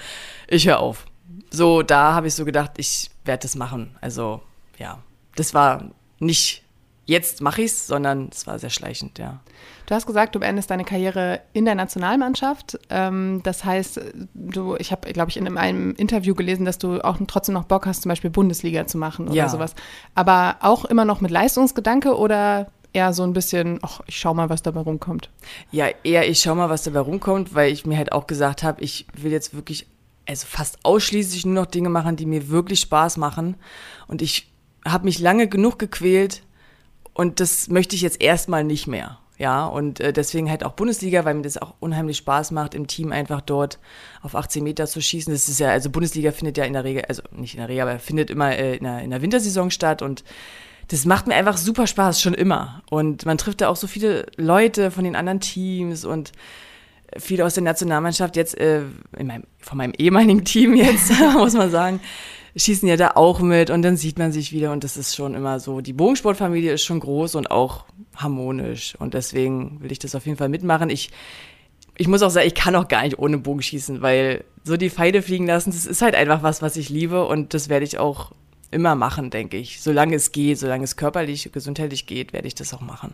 ich 0.47 0.67
höre 0.67 0.79
auf. 0.79 1.07
So, 1.51 1.81
da 1.81 2.13
habe 2.13 2.27
ich 2.27 2.35
so 2.35 2.45
gedacht, 2.45 2.71
ich 2.77 3.09
werde 3.23 3.43
das 3.43 3.55
machen. 3.55 3.95
Also 4.01 4.41
ja, 4.77 4.99
das 5.35 5.53
war 5.53 5.89
nicht 6.19 6.63
jetzt 7.07 7.39
mache 7.41 7.61
ich's, 7.61 7.85
sondern 7.85 8.29
es 8.31 8.47
war 8.47 8.57
sehr 8.57 8.71
schleichend, 8.71 9.19
ja. 9.19 9.39
Du 9.85 9.93
hast 9.93 10.07
gesagt, 10.07 10.33
du 10.33 10.39
beendest 10.39 10.71
deine 10.71 10.83
Karriere 10.83 11.41
in 11.53 11.65
der 11.65 11.75
Nationalmannschaft. 11.75 12.79
Ähm, 12.89 13.41
das 13.43 13.63
heißt, 13.63 14.01
du, 14.33 14.75
ich 14.77 14.91
habe, 14.91 15.13
glaube 15.13 15.29
ich, 15.29 15.37
in 15.37 15.55
einem 15.57 15.93
Interview 15.93 16.33
gelesen, 16.33 16.65
dass 16.65 16.79
du 16.79 17.01
auch 17.03 17.17
trotzdem 17.27 17.53
noch 17.53 17.65
Bock 17.65 17.85
hast, 17.85 18.01
zum 18.01 18.09
Beispiel 18.09 18.31
Bundesliga 18.31 18.87
zu 18.87 18.97
machen 18.97 19.27
oder 19.27 19.35
Ja. 19.35 19.49
sowas. 19.49 19.75
Aber 20.15 20.55
auch 20.61 20.85
immer 20.85 21.05
noch 21.05 21.21
mit 21.21 21.29
Leistungsgedanke 21.29 22.17
oder 22.17 22.71
eher 22.93 23.13
so 23.13 23.21
ein 23.21 23.33
bisschen, 23.33 23.77
ach, 23.83 24.01
ich 24.07 24.17
schau 24.17 24.33
mal, 24.33 24.49
was 24.49 24.63
dabei 24.63 24.79
rumkommt. 24.79 25.29
Ja, 25.71 25.87
eher 26.03 26.27
ich 26.27 26.39
schau 26.39 26.55
mal, 26.55 26.69
was 26.69 26.83
dabei 26.83 27.01
rumkommt, 27.01 27.53
weil 27.53 27.71
ich 27.71 27.85
mir 27.85 27.97
halt 27.97 28.13
auch 28.13 28.25
gesagt 28.25 28.63
habe, 28.63 28.81
ich 28.81 29.05
will 29.13 29.31
jetzt 29.31 29.53
wirklich, 29.53 29.85
also 30.27 30.45
fast 30.47 30.79
ausschließlich 30.83 31.45
nur 31.45 31.55
noch 31.55 31.65
Dinge 31.65 31.89
machen, 31.89 32.15
die 32.15 32.25
mir 32.25 32.49
wirklich 32.49 32.79
Spaß 32.81 33.17
machen. 33.17 33.55
Und 34.07 34.21
ich 34.21 34.51
habe 34.85 35.05
mich 35.05 35.19
lange 35.19 35.47
genug 35.47 35.79
gequält 35.79 36.43
und 37.13 37.39
das 37.39 37.69
möchte 37.69 37.95
ich 37.95 38.01
jetzt 38.01 38.21
erstmal 38.21 38.63
nicht 38.63 38.87
mehr. 38.87 39.19
Ja, 39.37 39.65
und 39.65 39.99
äh, 39.99 40.13
deswegen 40.13 40.49
halt 40.49 40.63
auch 40.63 40.73
Bundesliga, 40.73 41.25
weil 41.25 41.33
mir 41.33 41.41
das 41.41 41.57
auch 41.57 41.73
unheimlich 41.81 42.17
Spaß 42.17 42.51
macht, 42.51 42.73
im 42.73 42.87
Team 42.87 43.11
einfach 43.11 43.41
dort 43.41 43.79
auf 44.21 44.33
18 44.33 44.63
Meter 44.63 44.87
zu 44.87 45.01
schießen. 45.01 45.33
Das 45.33 45.49
ist 45.49 45.59
ja, 45.59 45.69
also 45.69 45.89
Bundesliga 45.89 46.31
findet 46.31 46.57
ja 46.57 46.63
in 46.63 46.71
der 46.71 46.85
Regel, 46.85 47.03
also 47.05 47.21
nicht 47.31 47.55
in 47.55 47.59
der 47.59 47.67
Regel, 47.67 47.81
aber 47.81 47.99
findet 47.99 48.29
immer 48.29 48.55
äh, 48.55 48.77
in, 48.77 48.85
der, 48.85 49.01
in 49.01 49.09
der 49.09 49.21
Wintersaison 49.21 49.71
statt 49.71 50.01
und 50.01 50.23
das 50.87 51.05
macht 51.05 51.27
mir 51.27 51.35
einfach 51.35 51.57
super 51.57 51.87
Spaß, 51.87 52.21
schon 52.21 52.33
immer. 52.33 52.83
Und 52.89 53.25
man 53.25 53.37
trifft 53.37 53.61
da 53.61 53.69
auch 53.69 53.75
so 53.75 53.87
viele 53.87 54.27
Leute 54.37 54.91
von 54.91 55.03
den 55.03 55.15
anderen 55.15 55.39
Teams 55.39 56.05
und 56.05 56.31
viele 57.17 57.45
aus 57.45 57.53
der 57.53 57.63
Nationalmannschaft 57.63 58.35
jetzt, 58.35 58.57
äh, 58.57 58.81
in 59.17 59.27
meinem, 59.27 59.43
von 59.59 59.77
meinem 59.77 59.93
ehemaligen 59.97 60.43
Team 60.43 60.75
jetzt, 60.75 61.11
muss 61.33 61.53
man 61.53 61.71
sagen, 61.71 61.99
schießen 62.55 62.87
ja 62.87 62.95
da 62.95 63.11
auch 63.15 63.41
mit 63.41 63.69
und 63.69 63.81
dann 63.81 63.97
sieht 63.97 64.17
man 64.17 64.31
sich 64.31 64.51
wieder 64.51 64.71
und 64.71 64.83
das 64.83 64.95
ist 64.95 65.15
schon 65.15 65.35
immer 65.35 65.59
so, 65.59 65.81
die 65.81 65.93
Bogensportfamilie 65.93 66.73
ist 66.73 66.83
schon 66.83 67.01
groß 67.01 67.35
und 67.35 67.51
auch 67.51 67.85
harmonisch 68.15 68.95
und 68.97 69.13
deswegen 69.13 69.81
will 69.81 69.91
ich 69.91 69.99
das 69.99 70.15
auf 70.15 70.25
jeden 70.25 70.37
Fall 70.37 70.49
mitmachen. 70.49 70.89
Ich, 70.89 71.11
ich 71.97 72.07
muss 72.07 72.21
auch 72.21 72.29
sagen, 72.29 72.47
ich 72.47 72.55
kann 72.55 72.75
auch 72.75 72.87
gar 72.87 73.03
nicht 73.03 73.19
ohne 73.19 73.37
Bogen 73.37 73.61
schießen, 73.61 74.01
weil 74.01 74.45
so 74.63 74.77
die 74.77 74.89
Pfeile 74.89 75.21
fliegen 75.21 75.47
lassen, 75.47 75.71
das 75.71 75.85
ist 75.85 76.01
halt 76.01 76.15
einfach 76.15 76.43
was, 76.43 76.61
was 76.61 76.77
ich 76.77 76.89
liebe 76.89 77.25
und 77.25 77.53
das 77.53 77.67
werde 77.67 77.85
ich 77.85 77.97
auch 77.97 78.31
immer 78.71 78.95
machen, 78.95 79.29
denke 79.29 79.57
ich. 79.57 79.81
Solange 79.81 80.15
es 80.15 80.31
geht, 80.31 80.57
solange 80.57 80.83
es 80.83 80.95
körperlich, 80.95 81.51
gesundheitlich 81.51 82.07
geht, 82.07 82.33
werde 82.33 82.47
ich 82.47 82.55
das 82.55 82.73
auch 82.73 82.81
machen. 82.81 83.13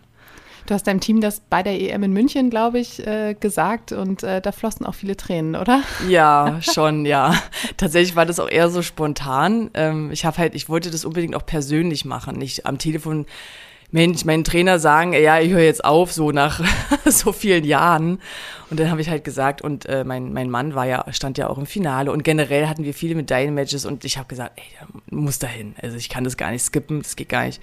Du 0.65 0.73
hast 0.73 0.87
deinem 0.87 0.99
Team 0.99 1.21
das 1.21 1.41
bei 1.41 1.63
der 1.63 1.79
EM 1.79 2.03
in 2.03 2.13
München, 2.13 2.49
glaube 2.49 2.79
ich, 2.79 3.05
äh, 3.05 3.35
gesagt 3.39 3.91
und 3.91 4.23
äh, 4.23 4.41
da 4.41 4.51
flossen 4.51 4.85
auch 4.85 4.95
viele 4.95 5.17
Tränen, 5.17 5.55
oder? 5.55 5.81
Ja, 6.07 6.59
schon, 6.73 7.05
ja. 7.05 7.35
Tatsächlich 7.77 8.15
war 8.15 8.25
das 8.25 8.39
auch 8.39 8.49
eher 8.49 8.69
so 8.69 8.81
spontan. 8.81 9.71
Ähm, 9.73 10.11
ich 10.11 10.25
habe 10.25 10.37
halt, 10.37 10.55
ich 10.55 10.69
wollte 10.69 10.91
das 10.91 11.05
unbedingt 11.05 11.35
auch 11.35 11.45
persönlich 11.45 12.05
machen, 12.05 12.37
nicht 12.37 12.65
am 12.65 12.77
Telefon 12.77 13.25
Mensch, 13.91 14.23
mein 14.23 14.45
Trainer 14.45 14.79
sagen, 14.79 15.11
ja, 15.13 15.39
ich 15.39 15.51
höre 15.51 15.63
jetzt 15.63 15.83
auf, 15.83 16.13
so 16.13 16.31
nach 16.31 16.63
so 17.05 17.33
vielen 17.33 17.65
Jahren. 17.65 18.19
Und 18.69 18.79
dann 18.79 18.89
habe 18.89 19.01
ich 19.01 19.09
halt 19.09 19.25
gesagt, 19.25 19.61
und 19.61 19.85
äh, 19.85 20.05
mein, 20.05 20.31
mein 20.31 20.49
Mann 20.49 20.75
war 20.75 20.85
ja, 20.85 21.03
stand 21.11 21.37
ja 21.37 21.49
auch 21.49 21.57
im 21.57 21.65
Finale 21.65 22.09
und 22.11 22.23
generell 22.23 22.67
hatten 22.67 22.85
wir 22.85 22.93
viele 22.93 23.15
Medaillenmatches 23.15 23.85
und 23.85 24.05
ich 24.05 24.17
habe 24.17 24.29
gesagt, 24.29 24.53
ey, 24.55 24.63
der 24.79 25.17
muss 25.17 25.39
dahin. 25.39 25.75
Also 25.81 25.97
ich 25.97 26.07
kann 26.07 26.23
das 26.23 26.37
gar 26.37 26.51
nicht 26.51 26.63
skippen, 26.63 27.01
das 27.01 27.17
geht 27.17 27.27
gar 27.27 27.43
nicht. 27.43 27.61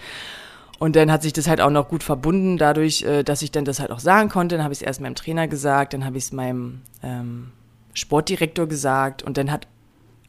Und 0.79 0.95
dann 0.95 1.11
hat 1.11 1.23
sich 1.23 1.33
das 1.33 1.49
halt 1.49 1.61
auch 1.61 1.71
noch 1.71 1.89
gut 1.89 2.03
verbunden, 2.03 2.57
dadurch, 2.57 3.03
äh, 3.03 3.25
dass 3.25 3.43
ich 3.43 3.51
dann 3.51 3.65
das 3.65 3.81
halt 3.81 3.91
auch 3.91 3.99
sagen 3.99 4.29
konnte. 4.29 4.57
Dann 4.57 4.65
habe 4.65 4.73
ich 4.73 4.81
es 4.81 4.87
erst 4.87 5.01
meinem 5.01 5.17
Trainer 5.17 5.49
gesagt, 5.49 5.93
dann 5.93 6.05
habe 6.05 6.19
ich 6.19 6.25
es 6.25 6.33
meinem 6.33 6.83
ähm, 7.03 7.51
Sportdirektor 7.95 8.67
gesagt 8.67 9.23
und 9.23 9.37
dann 9.37 9.51
hat 9.51 9.67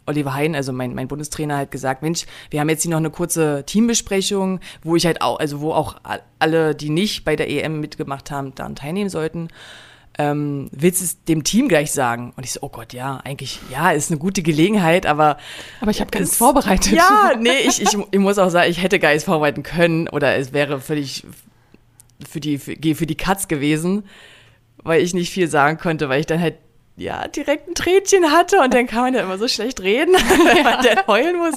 Oliver 0.08 0.34
Hein, 0.34 0.56
also 0.56 0.74
mein, 0.74 0.96
mein 0.96 1.08
Bundestrainer, 1.08 1.56
halt 1.56 1.70
gesagt, 1.70 2.02
Mensch, 2.02 2.26
wir 2.50 2.60
haben 2.60 2.70
jetzt 2.70 2.82
hier 2.82 2.92
noch 2.92 2.98
eine 2.98 3.12
kurze 3.12 3.64
Teambesprechung, 3.66 4.60
wo 4.82 4.96
ich 4.96 5.06
halt 5.06 5.22
auch, 5.22 5.40
also 5.40 5.62
wo 5.62 5.72
auch 5.72 5.98
alle, 6.40 6.74
die 6.74 6.90
nicht 6.90 7.24
bei 7.26 7.36
der 7.36 7.48
EM 7.48 7.80
mitgemacht 7.80 8.32
haben, 8.32 8.56
daran 8.56 8.76
teilnehmen 8.76 9.12
sollten. 9.12 9.50
Ähm, 10.20 10.70
willst 10.74 11.00
du 11.00 11.06
es 11.06 11.24
dem 11.24 11.46
Team 11.46 11.70
gleich 11.70 11.94
sagen? 11.94 12.34
Und 12.36 12.44
ich 12.44 12.52
so, 12.52 12.60
oh 12.62 12.68
Gott, 12.68 12.92
ja, 12.92 13.22
eigentlich, 13.24 13.62
ja, 13.72 13.92
ist 13.92 14.12
eine 14.12 14.20
gute 14.20 14.42
Gelegenheit, 14.42 15.06
aber. 15.06 15.38
Aber 15.80 15.92
ich 15.92 16.02
habe 16.02 16.12
gar 16.12 16.20
nichts 16.20 16.36
vorbereitet. 16.36 16.92
Ja, 16.92 17.32
nee, 17.40 17.60
ich, 17.66 17.82
ich, 17.82 17.98
ich 18.12 18.20
muss 18.20 18.38
auch 18.38 18.50
sagen, 18.50 18.70
ich 18.70 18.84
hätte 18.84 19.00
gar 19.00 19.10
nichts 19.10 19.24
vorbereiten 19.24 19.64
können 19.64 20.10
oder 20.10 20.36
es 20.36 20.52
wäre 20.52 20.82
völlig 20.82 21.26
für 22.30 22.42
die, 22.42 22.58
für, 22.58 22.76
für 22.76 23.06
die 23.06 23.16
Katz 23.16 23.48
gewesen, 23.48 24.04
weil 24.84 25.02
ich 25.02 25.14
nicht 25.14 25.32
viel 25.32 25.48
sagen 25.48 25.78
konnte, 25.78 26.10
weil 26.10 26.20
ich 26.20 26.26
dann 26.26 26.42
halt 26.42 26.56
ja, 26.98 27.26
direkt 27.30 27.70
ein 27.70 27.76
Trädchen 27.76 28.30
hatte 28.34 28.60
und 28.60 28.74
dann 28.74 28.88
kann 28.88 29.04
man 29.04 29.14
ja 29.14 29.22
immer 29.22 29.38
so 29.38 29.48
schlecht 29.48 29.80
reden, 29.80 30.14
wenn 30.54 30.64
man 30.66 30.84
dann 30.84 31.08
heulen 31.08 31.38
muss. 31.38 31.56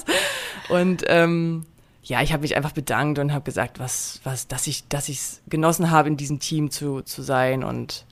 Und 0.69 1.03
ähm, 1.07 1.65
ja, 2.01 2.21
ich 2.21 2.31
habe 2.31 2.43
mich 2.43 2.55
einfach 2.55 2.71
bedankt 2.71 3.19
und 3.19 3.33
habe 3.33 3.43
gesagt, 3.43 3.79
was, 3.79 4.21
was, 4.23 4.47
dass 4.47 4.67
ich, 4.67 4.87
dass 4.87 5.09
ich 5.09 5.17
es 5.17 5.41
genossen 5.49 5.91
habe, 5.91 6.07
in 6.07 6.15
diesem 6.15 6.39
Team 6.39 6.71
zu, 6.71 7.01
zu 7.01 7.21
sein 7.21 7.65
und 7.65 8.05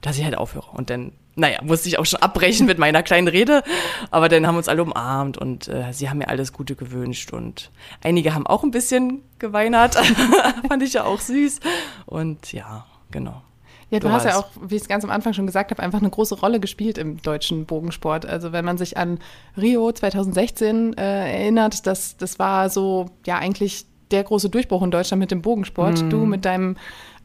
dass 0.00 0.18
ich 0.18 0.24
halt 0.24 0.36
aufhöre. 0.36 0.70
Und 0.72 0.90
dann, 0.90 1.12
naja, 1.34 1.58
musste 1.62 1.88
ich 1.88 1.98
auch 1.98 2.06
schon 2.06 2.22
abbrechen 2.22 2.66
mit 2.66 2.78
meiner 2.78 3.02
kleinen 3.02 3.28
Rede, 3.28 3.62
aber 4.10 4.28
dann 4.28 4.46
haben 4.46 4.56
uns 4.56 4.68
alle 4.68 4.82
umarmt 4.82 5.38
und 5.38 5.68
äh, 5.68 5.92
sie 5.92 6.08
haben 6.08 6.18
mir 6.18 6.28
alles 6.28 6.52
Gute 6.52 6.76
gewünscht 6.76 7.32
und 7.32 7.70
einige 8.02 8.34
haben 8.34 8.46
auch 8.46 8.62
ein 8.62 8.70
bisschen 8.70 9.22
geweinert, 9.38 9.94
fand 10.68 10.82
ich 10.82 10.94
ja 10.94 11.04
auch 11.04 11.20
süß 11.20 11.60
und 12.06 12.52
ja, 12.52 12.86
genau. 13.10 13.42
Ja, 13.90 14.00
du, 14.00 14.08
du 14.08 14.12
hast 14.12 14.24
ja 14.24 14.36
auch, 14.36 14.48
wie 14.60 14.76
ich 14.76 14.82
es 14.82 14.88
ganz 14.88 15.02
am 15.04 15.10
Anfang 15.10 15.32
schon 15.32 15.46
gesagt 15.46 15.70
habe, 15.70 15.82
einfach 15.82 16.00
eine 16.00 16.10
große 16.10 16.38
Rolle 16.38 16.60
gespielt 16.60 16.98
im 16.98 17.22
deutschen 17.22 17.64
Bogensport. 17.64 18.26
Also 18.26 18.52
wenn 18.52 18.64
man 18.64 18.76
sich 18.76 18.98
an 18.98 19.18
Rio 19.56 19.90
2016 19.90 20.92
äh, 20.92 21.42
erinnert, 21.42 21.86
das, 21.86 22.18
das 22.18 22.38
war 22.38 22.68
so 22.68 23.06
ja 23.24 23.38
eigentlich 23.38 23.86
der 24.10 24.24
große 24.24 24.50
Durchbruch 24.50 24.82
in 24.82 24.90
Deutschland 24.90 25.20
mit 25.20 25.30
dem 25.30 25.42
Bogensport. 25.42 26.02
Mm. 26.02 26.10
Du 26.10 26.18
mit 26.24 26.44
deinem 26.44 26.76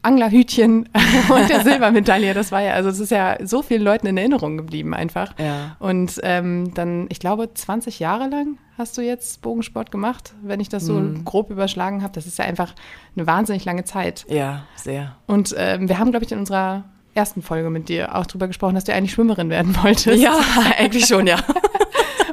Anglerhütchen 0.02 0.88
und 1.28 1.48
der 1.48 1.62
Silbermedaille. 1.62 2.34
Das 2.34 2.52
war 2.52 2.60
ja, 2.60 2.72
also 2.72 2.90
es 2.90 3.00
ist 3.00 3.10
ja 3.10 3.38
so 3.42 3.62
vielen 3.62 3.82
Leuten 3.82 4.06
in 4.06 4.16
Erinnerung 4.16 4.56
geblieben 4.56 4.94
einfach. 4.94 5.34
Ja. 5.38 5.76
Und 5.78 6.20
ähm, 6.22 6.72
dann, 6.74 7.06
ich 7.08 7.18
glaube, 7.18 7.52
20 7.52 7.98
Jahre 7.98 8.28
lang 8.28 8.58
hast 8.76 8.98
du 8.98 9.02
jetzt 9.02 9.40
Bogensport 9.42 9.90
gemacht, 9.90 10.34
wenn 10.42 10.60
ich 10.60 10.68
das 10.68 10.84
so 10.84 10.94
mm. 10.94 11.24
grob 11.24 11.50
überschlagen 11.50 12.02
habe. 12.02 12.12
Das 12.12 12.26
ist 12.26 12.38
ja 12.38 12.44
einfach 12.44 12.74
eine 13.16 13.26
wahnsinnig 13.26 13.64
lange 13.64 13.84
Zeit. 13.84 14.26
Ja, 14.28 14.64
sehr. 14.76 15.16
Und 15.26 15.54
ähm, 15.56 15.88
wir 15.88 15.98
haben, 15.98 16.10
glaube 16.10 16.24
ich, 16.26 16.32
in 16.32 16.38
unserer 16.38 16.84
ersten 17.14 17.42
Folge 17.42 17.70
mit 17.70 17.88
dir 17.88 18.14
auch 18.14 18.26
drüber 18.26 18.46
gesprochen, 18.46 18.74
dass 18.74 18.84
du 18.84 18.92
eigentlich 18.92 19.12
Schwimmerin 19.12 19.48
werden 19.48 19.74
wolltest. 19.82 20.20
Ja, 20.20 20.36
eigentlich 20.78 21.06
schon, 21.06 21.26
ja. 21.26 21.38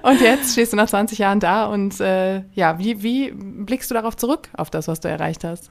und 0.03 0.22
jetzt 0.22 0.53
stehst 0.53 0.74
du 0.74 0.77
nach 0.77 0.88
20 0.88 1.17
Jahren 1.17 1.39
da 1.39 1.65
und 1.65 2.00
äh, 2.00 2.43
ja, 2.53 2.79
wie, 2.79 3.03
wie 3.03 3.31
blickst 3.31 3.89
du 3.91 3.96
darauf 3.96 4.15
zurück, 4.17 4.50
auf 4.53 4.70
das, 4.70 4.88
was 4.88 5.00
du 5.00 5.10
erreicht 5.10 5.43
hast? 5.43 5.70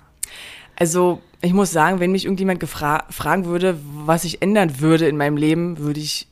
Also 0.77 1.21
ich 1.43 1.53
muss 1.53 1.73
sagen, 1.73 2.01
wenn 2.01 2.13
mich 2.13 2.25
irgendjemand 2.25 2.63
fragen 2.65 3.45
würde, 3.45 3.79
was 3.83 4.25
ich 4.25 4.43
ändern 4.43 4.81
würde 4.81 5.09
in 5.09 5.17
meinem 5.17 5.37
Leben, 5.37 5.79
würde 5.79 6.01
ich 6.01 6.29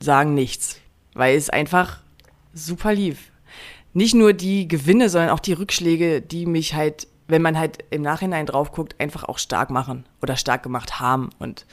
sagen 0.00 0.34
nichts, 0.34 0.80
weil 1.14 1.36
es 1.36 1.50
einfach 1.50 2.00
super 2.52 2.92
lief. 2.92 3.30
Nicht 3.94 4.14
nur 4.14 4.32
die 4.32 4.68
Gewinne, 4.68 5.08
sondern 5.08 5.30
auch 5.30 5.40
die 5.40 5.54
Rückschläge, 5.54 6.20
die 6.20 6.46
mich 6.46 6.74
halt, 6.74 7.08
wenn 7.26 7.42
man 7.42 7.58
halt 7.58 7.78
im 7.90 8.02
Nachhinein 8.02 8.46
drauf 8.46 8.72
guckt, 8.72 9.00
einfach 9.00 9.24
auch 9.24 9.38
stark 9.38 9.70
machen 9.70 10.04
oder 10.22 10.36
stark 10.36 10.62
gemacht 10.62 11.00
haben. 11.00 11.30
Und 11.38 11.66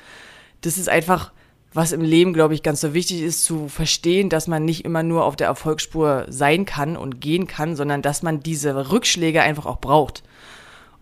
das 0.62 0.78
ist 0.78 0.90
einfach, 0.90 1.32
was 1.76 1.92
im 1.92 2.02
Leben, 2.02 2.34
glaube 2.34 2.54
ich, 2.54 2.64
ganz 2.64 2.80
so 2.80 2.94
wichtig 2.94 3.22
ist, 3.22 3.44
zu 3.44 3.68
verstehen, 3.68 4.30
dass 4.30 4.48
man 4.48 4.64
nicht 4.64 4.86
immer 4.86 5.04
nur 5.04 5.26
auf 5.26 5.36
der 5.36 5.48
Erfolgsspur 5.48 6.26
sein 6.30 6.66
kann 6.66 6.96
und 6.96 7.20
gehen 7.20 7.48
kann, 7.48 7.76
sondern 7.76 8.02
dass 8.02 8.24
man 8.24 8.40
diese 8.40 8.92
Rückschläge 8.92 9.42
einfach 9.42 9.66
auch 9.66 9.82
braucht. 9.82 10.24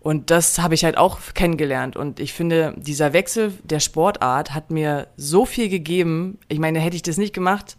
Und 0.00 0.30
das 0.30 0.58
habe 0.58 0.74
ich 0.74 0.84
halt 0.84 0.98
auch 0.98 1.18
kennengelernt. 1.32 1.96
Und 1.96 2.18
ich 2.18 2.32
finde, 2.32 2.74
dieser 2.76 3.12
Wechsel 3.12 3.54
der 3.62 3.78
Sportart 3.78 4.52
hat 4.52 4.72
mir 4.72 5.06
so 5.16 5.46
viel 5.46 5.68
gegeben. 5.68 6.38
Ich 6.48 6.58
meine, 6.58 6.80
hätte 6.80 6.96
ich 6.96 7.02
das 7.02 7.18
nicht 7.18 7.32
gemacht, 7.32 7.76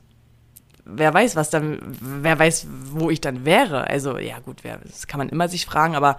wer 0.85 1.13
weiß, 1.13 1.35
was 1.35 1.49
dann, 1.49 1.79
wer 1.99 2.39
weiß, 2.39 2.65
wo 2.93 3.09
ich 3.09 3.19
dann 3.19 3.43
wäre. 3.43 3.87
Also, 3.87 4.17
ja, 4.17 4.39
gut, 4.39 4.63
wer, 4.63 4.77
das 4.77 5.05
kann 5.05 5.17
man 5.17 5.29
immer 5.29 5.49
sich 5.49 5.65
fragen, 5.65 5.95
aber 5.95 6.17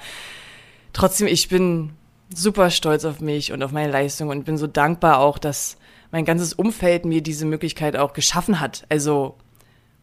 trotzdem, 0.92 1.26
ich 1.26 1.48
bin 1.48 1.92
super 2.34 2.70
stolz 2.70 3.06
auf 3.06 3.20
mich 3.20 3.52
und 3.52 3.62
auf 3.62 3.72
meine 3.72 3.90
Leistung 3.90 4.28
und 4.28 4.44
bin 4.44 4.58
so 4.58 4.66
dankbar 4.66 5.20
auch, 5.20 5.38
dass 5.38 5.78
mein 6.10 6.24
ganzes 6.24 6.52
Umfeld 6.52 7.04
mir 7.04 7.22
diese 7.22 7.46
Möglichkeit 7.46 7.96
auch 7.96 8.12
geschaffen 8.12 8.60
hat. 8.60 8.84
Also, 8.88 9.36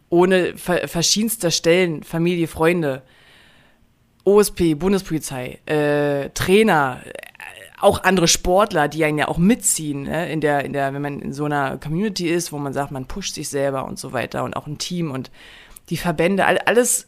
ohne 0.10 0.56
verschiedenster 0.58 1.50
Stellen, 1.50 2.04
Familie, 2.04 2.48
Freunde 2.48 3.02
OSP, 4.26 4.76
Bundespolizei, 4.76 5.60
äh, 5.66 6.30
Trainer, 6.30 7.02
äh, 7.04 7.12
auch 7.82 8.04
andere 8.04 8.30
Sportler, 8.30 8.88
die 8.88 9.04
einen 9.04 9.18
ja 9.18 9.28
auch 9.28 9.38
mitziehen, 9.38 10.04
ne? 10.04 10.32
in 10.32 10.40
der, 10.40 10.64
in 10.64 10.72
der, 10.72 10.94
wenn 10.94 11.02
man 11.02 11.20
in 11.20 11.34
so 11.34 11.46
einer 11.46 11.78
Community 11.78 12.30
ist, 12.30 12.54
wo 12.54 12.58
man 12.58 12.72
sagt, 12.72 12.92
man 12.92 13.08
pusht 13.08 13.36
sich 13.36 13.50
selber 13.50 13.86
und 13.86 14.00
so 14.00 14.14
weiter 14.14 14.46
und 14.46 14.56
auch 14.56 14.68
ein 14.68 14.78
Team 14.78 15.12
und 15.12 15.32
die 15.90 15.98
Verbände, 15.98 16.46
alles, 16.46 17.08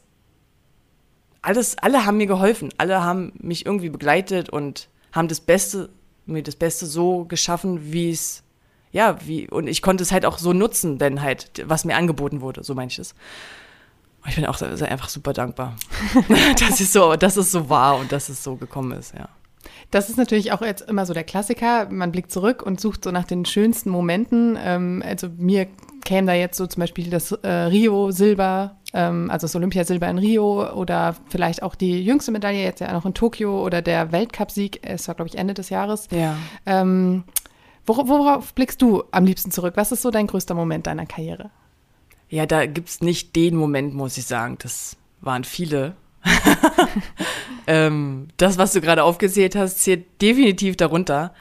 alles, 1.41 1.77
alle 1.77 2.05
haben 2.05 2.17
mir 2.17 2.27
geholfen, 2.27 2.73
alle 2.77 3.01
haben 3.01 3.31
mich 3.37 3.65
irgendwie 3.65 3.89
begleitet 3.89 4.49
und 4.49 4.89
haben 5.13 5.29
das 5.29 5.39
Beste, 5.39 5.89
mir 6.25 6.43
das 6.43 6.57
Beste 6.57 6.85
so 6.85 7.23
geschaffen, 7.23 7.93
wie 7.93 8.09
es, 8.09 8.43
ja, 8.91 9.17
wie, 9.25 9.49
und 9.49 9.67
ich 9.67 9.81
konnte 9.81 10.03
es 10.03 10.11
halt 10.11 10.25
auch 10.25 10.37
so 10.37 10.53
nutzen, 10.53 10.97
denn 10.97 11.21
halt, 11.21 11.63
was 11.65 11.85
mir 11.85 11.95
angeboten 11.95 12.41
wurde, 12.41 12.63
so 12.63 12.75
meine 12.75 12.89
ich 12.89 12.99
es. 12.99 13.15
Ich 14.27 14.35
bin 14.35 14.45
auch 14.45 14.59
einfach 14.61 15.09
super 15.09 15.33
dankbar, 15.33 15.75
dass 16.59 16.79
es 16.79 16.93
so, 16.93 17.15
dass 17.15 17.37
es 17.37 17.51
so 17.51 17.69
war 17.69 17.97
und 17.97 18.11
dass 18.11 18.29
es 18.29 18.43
so 18.43 18.55
gekommen 18.55 18.91
ist, 18.93 19.13
ja. 19.13 19.29
Das 19.91 20.09
ist 20.09 20.17
natürlich 20.17 20.51
auch 20.51 20.61
jetzt 20.61 20.87
immer 20.89 21.05
so 21.05 21.13
der 21.13 21.23
Klassiker. 21.23 21.87
Man 21.89 22.11
blickt 22.11 22.31
zurück 22.31 22.63
und 22.63 22.79
sucht 22.79 23.03
so 23.03 23.11
nach 23.11 23.23
den 23.23 23.45
schönsten 23.45 23.89
Momenten. 23.89 24.57
Ähm, 24.61 25.03
also 25.05 25.29
mir 25.37 25.67
käme 26.03 26.27
da 26.27 26.33
jetzt 26.33 26.57
so 26.57 26.67
zum 26.67 26.81
Beispiel 26.81 27.09
das 27.09 27.31
äh, 27.31 27.47
Rio 27.47 28.11
Silber, 28.11 28.77
ähm, 28.93 29.29
also 29.31 29.45
das 29.45 29.55
Olympiasilber 29.55 30.07
in 30.07 30.17
Rio 30.17 30.71
oder 30.73 31.15
vielleicht 31.29 31.63
auch 31.63 31.75
die 31.75 32.03
jüngste 32.03 32.31
Medaille 32.31 32.63
jetzt 32.63 32.79
ja 32.79 32.91
noch 32.93 33.05
in 33.05 33.13
Tokio 33.13 33.63
oder 33.63 33.81
der 33.81 34.11
Weltcupsieg. 34.11 34.79
Es 34.83 35.07
war 35.07 35.15
glaube 35.15 35.29
ich 35.29 35.37
Ende 35.37 35.53
des 35.53 35.69
Jahres. 35.69 36.07
Ja. 36.11 36.35
Ähm, 36.65 37.23
worauf, 37.85 38.07
worauf 38.07 38.53
blickst 38.53 38.81
du 38.81 39.03
am 39.11 39.25
liebsten 39.25 39.51
zurück? 39.51 39.73
Was 39.77 39.91
ist 39.91 40.01
so 40.01 40.11
dein 40.11 40.27
größter 40.27 40.53
Moment 40.53 40.87
deiner 40.87 41.05
Karriere? 41.05 41.49
Ja, 42.29 42.45
da 42.45 42.65
gibt 42.65 42.89
es 42.89 43.01
nicht 43.01 43.35
den 43.35 43.55
Moment, 43.55 43.93
muss 43.93 44.17
ich 44.17 44.25
sagen. 44.25 44.57
Das 44.59 44.97
waren 45.21 45.43
viele. 45.43 45.95
ähm, 47.67 48.29
das, 48.37 48.57
was 48.57 48.73
du 48.73 48.81
gerade 48.81 49.03
aufgezählt 49.03 49.55
hast, 49.55 49.79
zählt 49.79 50.21
definitiv 50.21 50.75
darunter. 50.75 51.33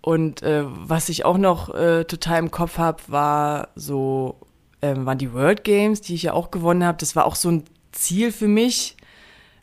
Und 0.00 0.42
äh, 0.42 0.64
was 0.66 1.08
ich 1.08 1.24
auch 1.24 1.38
noch 1.38 1.74
äh, 1.74 2.04
total 2.04 2.38
im 2.38 2.50
Kopf 2.50 2.78
habe, 2.78 3.02
war 3.08 3.68
so, 3.74 4.36
ähm, 4.82 5.06
waren 5.06 5.18
die 5.18 5.32
World 5.32 5.64
Games, 5.64 6.00
die 6.00 6.14
ich 6.14 6.24
ja 6.24 6.32
auch 6.32 6.50
gewonnen 6.50 6.84
habe. 6.84 6.98
Das 6.98 7.16
war 7.16 7.24
auch 7.26 7.36
so 7.36 7.50
ein 7.50 7.64
Ziel 7.92 8.32
für 8.32 8.48
mich, 8.48 8.96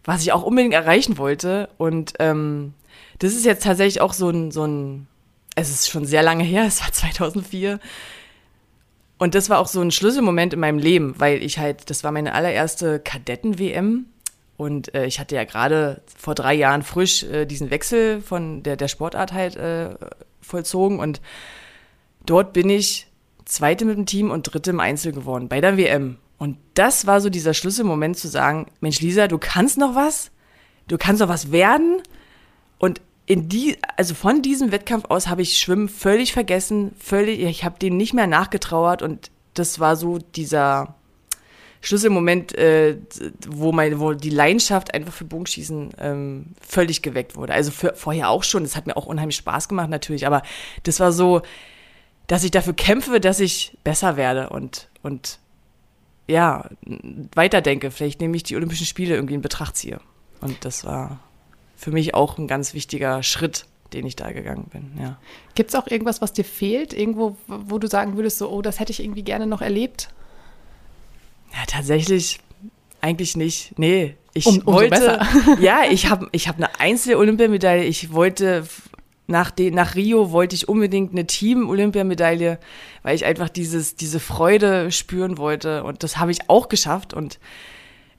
was 0.03 0.21
ich 0.21 0.31
auch 0.31 0.43
unbedingt 0.43 0.73
erreichen 0.73 1.17
wollte. 1.17 1.69
Und 1.77 2.13
ähm, 2.19 2.73
das 3.19 3.33
ist 3.33 3.45
jetzt 3.45 3.63
tatsächlich 3.63 4.01
auch 4.01 4.13
so 4.13 4.29
ein, 4.29 4.51
so 4.51 4.65
ein, 4.65 5.07
es 5.55 5.69
ist 5.69 5.89
schon 5.89 6.05
sehr 6.05 6.23
lange 6.23 6.43
her, 6.43 6.63
es 6.67 6.81
war 6.81 6.91
2004 6.91 7.79
und 9.21 9.35
das 9.35 9.51
war 9.51 9.59
auch 9.59 9.67
so 9.67 9.79
ein 9.81 9.91
Schlüsselmoment 9.91 10.55
in 10.55 10.59
meinem 10.59 10.79
Leben, 10.79 11.13
weil 11.19 11.43
ich 11.43 11.59
halt, 11.59 11.91
das 11.91 12.03
war 12.03 12.11
meine 12.11 12.33
allererste 12.33 12.99
Kadetten-WM. 12.99 14.07
Und 14.57 14.95
äh, 14.95 15.05
ich 15.05 15.19
hatte 15.19 15.35
ja 15.35 15.43
gerade 15.43 16.01
vor 16.17 16.33
drei 16.33 16.55
Jahren 16.55 16.81
frisch 16.81 17.21
äh, 17.25 17.45
diesen 17.45 17.69
Wechsel 17.69 18.19
von 18.21 18.63
der, 18.63 18.77
der 18.77 18.87
Sportart 18.87 19.31
halt 19.31 19.57
äh, 19.57 19.93
vollzogen. 20.41 20.97
Und 20.97 21.21
dort 22.25 22.51
bin 22.51 22.67
ich 22.71 23.05
Zweite 23.45 23.85
mit 23.85 23.95
dem 23.95 24.07
Team 24.07 24.31
und 24.31 24.51
Dritte 24.51 24.71
im 24.71 24.79
Einzel 24.79 25.11
geworden, 25.11 25.49
bei 25.49 25.61
der 25.61 25.77
WM. 25.77 26.17
Und 26.39 26.57
das 26.73 27.05
war 27.05 27.21
so 27.21 27.29
dieser 27.29 27.53
Schlüsselmoment 27.53 28.17
zu 28.17 28.27
sagen, 28.27 28.71
Mensch 28.79 29.01
Lisa, 29.01 29.27
du 29.27 29.37
kannst 29.37 29.77
noch 29.77 29.93
was, 29.93 30.31
du 30.87 30.97
kannst 30.97 31.21
noch 31.21 31.29
was 31.29 31.51
werden. 31.51 32.01
Und 32.79 33.01
in 33.31 33.47
die, 33.47 33.77
also 33.95 34.13
von 34.13 34.41
diesem 34.41 34.73
Wettkampf 34.73 35.05
aus 35.07 35.29
habe 35.29 35.41
ich 35.41 35.57
Schwimmen 35.57 35.87
völlig 35.87 36.33
vergessen, 36.33 36.93
völlig, 36.99 37.39
ich 37.39 37.63
habe 37.63 37.79
den 37.79 37.95
nicht 37.95 38.13
mehr 38.13 38.27
nachgetrauert 38.27 39.01
und 39.01 39.31
das 39.53 39.79
war 39.79 39.95
so 39.95 40.17
dieser 40.17 40.95
Schlüsselmoment, 41.79 42.53
äh, 42.57 42.97
wo, 43.47 43.71
mein, 43.71 44.01
wo 44.01 44.11
die 44.11 44.31
Leidenschaft 44.31 44.93
einfach 44.93 45.13
für 45.13 45.23
Bogenschießen 45.23 45.91
ähm, 45.99 46.47
völlig 46.59 47.03
geweckt 47.03 47.37
wurde. 47.37 47.53
Also 47.53 47.71
für, 47.71 47.93
vorher 47.95 48.29
auch 48.29 48.43
schon, 48.43 48.63
das 48.63 48.75
hat 48.75 48.85
mir 48.85 48.97
auch 48.97 49.05
unheimlich 49.05 49.37
Spaß 49.37 49.69
gemacht 49.69 49.89
natürlich, 49.89 50.27
aber 50.27 50.41
das 50.83 50.99
war 50.99 51.13
so, 51.13 51.41
dass 52.27 52.43
ich 52.43 52.51
dafür 52.51 52.73
kämpfe, 52.73 53.21
dass 53.21 53.39
ich 53.39 53.77
besser 53.85 54.17
werde 54.17 54.49
und, 54.49 54.89
und 55.03 55.39
ja, 56.27 56.69
weiterdenke. 57.33 57.91
Vielleicht 57.91 58.19
nehme 58.19 58.35
ich 58.35 58.43
die 58.43 58.57
Olympischen 58.57 58.85
Spiele 58.85 59.15
irgendwie 59.15 59.35
in 59.35 59.41
Betracht 59.41 59.77
ziehe. 59.77 60.01
Und 60.41 60.65
das 60.65 60.83
war 60.83 61.21
für 61.81 61.89
mich 61.89 62.13
auch 62.13 62.37
ein 62.37 62.47
ganz 62.47 62.75
wichtiger 62.75 63.23
Schritt, 63.23 63.65
den 63.91 64.05
ich 64.05 64.15
da 64.15 64.31
gegangen 64.31 64.69
bin. 64.71 64.91
Ja. 65.01 65.17
Gibt 65.55 65.71
es 65.71 65.75
auch 65.75 65.87
irgendwas, 65.87 66.21
was 66.21 66.31
dir 66.31 66.45
fehlt? 66.45 66.93
Irgendwo, 66.93 67.35
wo 67.47 67.79
du 67.79 67.87
sagen 67.87 68.15
würdest, 68.15 68.37
so, 68.37 68.51
oh, 68.51 68.61
das 68.61 68.79
hätte 68.79 68.91
ich 68.91 69.03
irgendwie 69.03 69.23
gerne 69.23 69.47
noch 69.47 69.63
erlebt? 69.63 70.09
Ja, 71.51 71.65
tatsächlich 71.65 72.39
eigentlich 73.01 73.35
nicht. 73.35 73.73
Nee, 73.79 74.15
ich 74.35 74.45
um, 74.45 74.63
wollte. 74.67 75.19
ja, 75.59 75.81
ich 75.89 76.07
habe 76.07 76.29
ich 76.31 76.47
hab 76.47 76.57
eine 76.57 76.79
Einzel-Olympiamedaille. 76.79 77.85
Ich 77.85 78.13
wollte 78.13 78.63
nach, 79.25 79.49
de, 79.49 79.71
nach 79.71 79.95
Rio 79.95 80.31
wollte 80.31 80.55
ich 80.55 80.69
unbedingt 80.69 81.13
eine 81.13 81.25
Team-Olympiamedaille, 81.25 82.59
weil 83.01 83.15
ich 83.15 83.25
einfach 83.25 83.49
dieses, 83.49 83.95
diese 83.95 84.19
Freude 84.19 84.91
spüren 84.91 85.39
wollte. 85.39 85.83
Und 85.83 86.03
das 86.03 86.17
habe 86.17 86.29
ich 86.29 86.47
auch 86.47 86.69
geschafft. 86.69 87.15
Und 87.15 87.39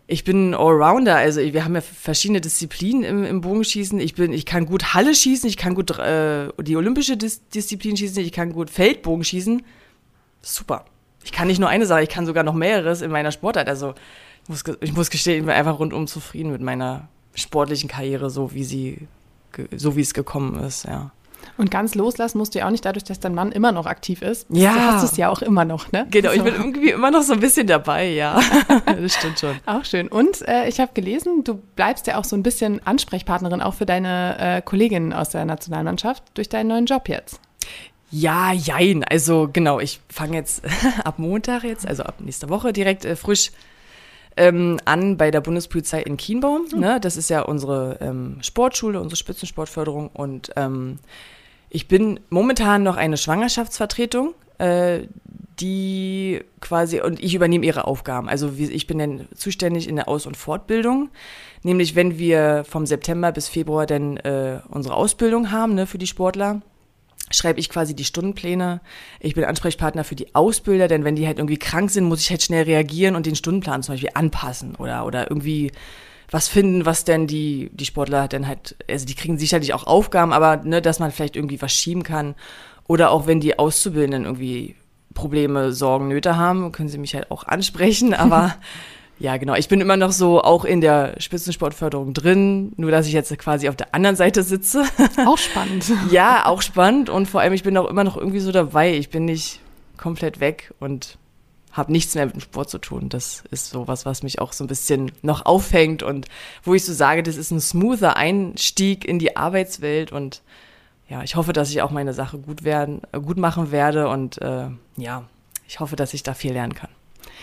ich 0.07 0.25
bin 0.25 0.55
Allrounder, 0.55 1.17
also 1.17 1.41
wir 1.41 1.65
haben 1.65 1.75
ja 1.75 1.81
verschiedene 1.81 2.41
Disziplinen 2.41 3.05
im, 3.05 3.25
im 3.25 3.41
Bogenschießen. 3.41 3.99
Ich 4.01 4.15
bin, 4.15 4.33
ich 4.33 4.47
kann 4.47 4.67
gut 4.67 4.95
Halle 4.95 5.15
schießen, 5.15 5.49
ich 5.49 5.57
kann 5.57 5.75
gut 5.75 5.99
äh, 5.99 6.49
die 6.61 6.77
olympische 6.77 7.17
Dis 7.17 7.49
Disziplin 7.49 7.97
schießen, 7.97 8.23
ich 8.23 8.33
kann 8.33 8.53
gut 8.53 8.71
Feldbogen 8.71 9.25
schießen. 9.25 9.63
Super 10.43 10.85
ich 11.25 11.33
kann 11.33 11.47
nicht 11.47 11.61
nur 11.61 11.69
eine 11.69 11.87
Sache, 11.87 12.03
ich 12.03 12.09
kann 12.09 12.27
sogar 12.27 12.45
noch 12.45 12.55
mehreres 12.55 13.03
in 13.03 13.11
meiner 13.11 13.33
Sportart. 13.33 13.69
Also 13.69 13.95
ich 14.45 14.49
muss, 14.49 14.65
ich 14.81 14.93
muss 14.93 15.11
gestehen, 15.11 15.41
ich 15.41 15.47
bin 15.47 15.55
einfach 15.55 15.79
rundum 15.79 16.07
zufrieden 16.07 16.51
mit 16.53 16.61
meiner 16.61 17.09
sportlichen 17.35 17.89
Karriere, 17.89 18.31
so 18.31 18.53
wie 18.53 18.65
sie, 18.65 19.09
so 19.77 19.97
wie 19.97 20.01
es 20.01 20.15
gekommen 20.15 20.63
ist, 20.63 20.85
ja. 20.85 21.13
Und 21.57 21.71
ganz 21.71 21.95
loslassen 21.95 22.39
musst 22.39 22.55
du 22.55 22.61
ja 22.61 22.67
auch 22.67 22.71
nicht 22.71 22.85
dadurch, 22.85 23.05
dass 23.05 23.21
dein 23.21 23.35
Mann 23.35 23.53
immer 23.53 23.73
noch 23.73 23.87
aktiv 23.87 24.23
ist. 24.23 24.47
Ja. 24.51 24.73
Du 24.73 24.81
hast 24.81 25.03
es 25.05 25.17
ja 25.17 25.29
auch 25.29 25.43
immer 25.43 25.65
noch, 25.65 25.93
ne? 25.93 26.07
Genau, 26.11 26.31
so. 26.31 26.37
ich 26.37 26.43
bin 26.43 26.55
irgendwie 26.55 26.91
immer 26.91 27.11
noch 27.11 27.23
so 27.23 27.35
ein 27.35 27.41
bisschen 27.41 27.67
dabei, 27.67 28.09
ja. 28.09 28.41
das 28.87 29.15
stimmt 29.15 29.39
schon. 29.39 29.57
Auch 29.67 29.85
schön. 29.85 30.09
Und 30.09 30.47
äh, 30.49 30.69
ich 30.69 30.81
habe 30.81 30.93
gelesen, 30.95 31.45
du 31.45 31.55
bleibst 31.77 32.07
ja 32.07 32.19
auch 32.19 32.25
so 32.25 32.37
ein 32.37 32.43
bisschen 32.43 32.85
Ansprechpartnerin 32.87 33.61
auch 33.61 33.75
für 33.75 33.87
deine 33.87 34.39
äh, 34.39 34.63
Kolleginnen 34.63 35.13
aus 35.13 35.31
der 35.31 35.45
Nationalmannschaft 35.45 36.23
durch 36.35 36.49
deinen 36.49 36.69
neuen 36.69 36.87
Job 36.87 37.09
jetzt. 37.09 37.41
Ja, 38.11 38.53
jein. 38.53 39.05
Also 39.05 39.49
genau, 39.51 39.81
ich 39.81 40.01
fange 40.09 40.37
jetzt 40.37 40.63
ab 41.05 41.19
Montag 41.19 41.65
jetzt, 41.65 41.87
also 41.87 42.03
ab 42.03 42.17
nächster 42.21 42.51
Woche 42.51 42.73
direkt 42.73 43.05
äh, 43.05 43.17
frisch 43.17 43.53
ähm, 44.37 44.79
an 44.85 45.17
bei 45.17 45.31
der 45.31 45.41
Bundespolizei 45.41 46.03
in 46.03 46.17
Kienbaum. 46.17 46.67
Mhm. 46.73 46.81
Ne? 46.81 47.01
Das 47.01 47.17
ist 47.17 47.31
ja 47.31 47.43
unsere 47.43 47.99
ähm, 48.01 48.39
Sportschule, 48.41 49.01
unsere 49.01 49.17
Spitzensportförderung. 49.17 50.09
Und 50.09 50.53
ähm, 50.57 50.99
ich 51.71 51.89
bin 51.89 52.21
momentan 52.31 52.83
noch 52.83 52.97
eine 52.97 53.17
Schwangerschaftsvertretung, 53.17 54.35
äh, 54.59 55.01
die 55.61 56.41
quasi, 56.61 57.01
und 57.01 57.23
ich 57.23 57.35
übernehme 57.35 57.67
ihre 57.67 57.87
Aufgaben. 57.87 58.29
Also 58.29 58.59
wie, 58.59 58.71
ich 58.71 58.87
bin 58.87 58.99
dann 58.99 59.29
zuständig 59.35 59.89
in 59.89 59.97
der 59.97 60.09
Aus- 60.09 60.27
und 60.27 60.37
Fortbildung. 60.37 61.11
Nämlich, 61.63 61.95
wenn 61.95 62.19
wir 62.19 62.65
vom 62.69 62.87
September 62.87 63.33
bis 63.33 63.49
Februar 63.49 63.87
dann 63.87 64.17
äh, 64.19 64.61
unsere 64.69 64.95
Ausbildung 64.95 65.51
haben 65.53 65.75
ne, 65.75 65.87
für 65.87 65.99
die 65.99 66.07
Sportler 66.07 66.63
schreibe 67.33 67.61
ich 67.61 67.69
quasi 67.69 67.95
die 67.95 68.05
Stundenpläne. 68.05 68.81
Ich 69.21 69.35
bin 69.35 69.45
Ansprechpartner 69.45 70.05
für 70.05 70.15
die 70.15 70.35
Ausbilder, 70.35 70.89
denn 70.89 71.05
wenn 71.05 71.17
die 71.17 71.27
halt 71.27 71.39
irgendwie 71.39 71.59
krank 71.59 71.91
sind, 71.91 72.05
muss 72.05 72.21
ich 72.21 72.31
halt 72.31 72.43
schnell 72.43 72.65
reagieren 72.65 73.17
und 73.17 73.27
den 73.27 73.37
Stundenplan 73.37 73.83
zum 73.83 73.95
Beispiel 73.95 74.11
anpassen 74.15 74.77
oder, 74.77 75.07
oder 75.07 75.31
irgendwie 75.31 75.73
was 76.31 76.49
finden, 76.49 76.87
was 76.87 77.05
denn 77.05 77.27
die, 77.27 77.71
die 77.73 77.85
Sportler 77.85 78.27
dann 78.27 78.47
halt, 78.47 78.77
also 78.89 79.05
die 79.05 79.15
kriegen 79.15 79.39
sicherlich 79.39 79.75
auch 79.75 79.87
Aufgaben, 79.87 80.33
aber 80.33 80.57
ne, 80.57 80.81
dass 80.81 80.99
man 80.99 81.13
vielleicht 81.13 81.37
irgendwie 81.37 81.61
was 81.61 81.73
schieben 81.73 82.03
kann. 82.03 82.35
Oder 82.89 83.11
auch 83.11 83.27
wenn 83.27 83.41
die 83.41 83.59
Auszubildenden 83.59 84.25
irgendwie 84.25 84.77
Probleme, 85.15 85.73
Sorgen, 85.73 86.09
Nöte 86.09 86.37
haben, 86.37 86.73
können 86.73 86.89
sie 86.89 86.99
mich 86.99 87.15
halt 87.15 87.31
auch 87.31 87.45
ansprechen, 87.45 88.15
aber 88.15 88.57
Ja, 89.23 89.37
genau. 89.37 89.55
Ich 89.55 89.69
bin 89.69 89.81
immer 89.81 89.97
noch 89.97 90.11
so 90.11 90.43
auch 90.43 90.65
in 90.65 90.81
der 90.81 91.15
Spitzensportförderung 91.19 92.13
drin, 92.13 92.73
nur 92.77 92.91
dass 92.91 93.07
ich 93.07 93.13
jetzt 93.13 93.39
quasi 93.39 93.69
auf 93.69 93.77
der 93.77 93.95
anderen 93.95 94.17
Seite 94.17 94.43
sitze. 94.43 94.83
Auch 95.25 95.39
spannend. 95.39 95.85
ja, 96.11 96.45
auch 96.47 96.61
spannend 96.61 97.09
und 97.09 97.27
vor 97.27 97.41
allem 97.41 97.53
ich 97.53 97.63
bin 97.63 97.77
auch 97.77 97.89
immer 97.89 98.03
noch 98.03 98.17
irgendwie 98.17 98.41
so 98.41 98.51
dabei. 98.51 98.97
Ich 98.97 99.11
bin 99.11 99.25
nicht 99.25 99.61
komplett 99.97 100.41
weg 100.41 100.75
und 100.81 101.19
habe 101.71 101.93
nichts 101.93 102.17
mehr 102.17 102.27
mit 102.27 102.35
dem 102.35 102.41
Sport 102.41 102.69
zu 102.69 102.79
tun. 102.79 103.11
Das 103.11 103.45
ist 103.53 103.71
so 103.71 103.87
was, 103.87 104.05
was 104.05 104.25
mich 104.25 104.41
auch 104.41 104.53
so 104.53 104.65
ein 104.65 104.67
bisschen 104.67 105.13
noch 105.23 105.47
aufhängt 105.47 106.03
und 106.03 106.27
wo 106.65 106.75
ich 106.75 106.85
so 106.85 106.93
sage, 106.93 107.23
das 107.23 107.37
ist 107.37 107.53
ein 107.53 107.61
smoother 107.61 108.17
Einstieg 108.17 109.05
in 109.05 109.21
die 109.21 109.37
Arbeitswelt 109.37 110.11
und 110.11 110.43
ja, 111.09 111.23
ich 111.23 111.37
hoffe, 111.37 111.53
dass 111.53 111.71
ich 111.71 111.81
auch 111.81 111.93
meine 111.93 112.13
Sache 112.13 112.39
gut 112.39 112.65
werden, 112.65 113.03
gut 113.13 113.37
machen 113.37 113.71
werde 113.71 114.09
und 114.09 114.43
äh, 114.43 114.67
ja, 114.97 115.23
ich 115.69 115.79
hoffe, 115.79 115.95
dass 115.95 116.13
ich 116.13 116.25
da 116.25 116.35
viel 116.35 116.55
lernen 116.55 116.75
kann. 116.75 116.91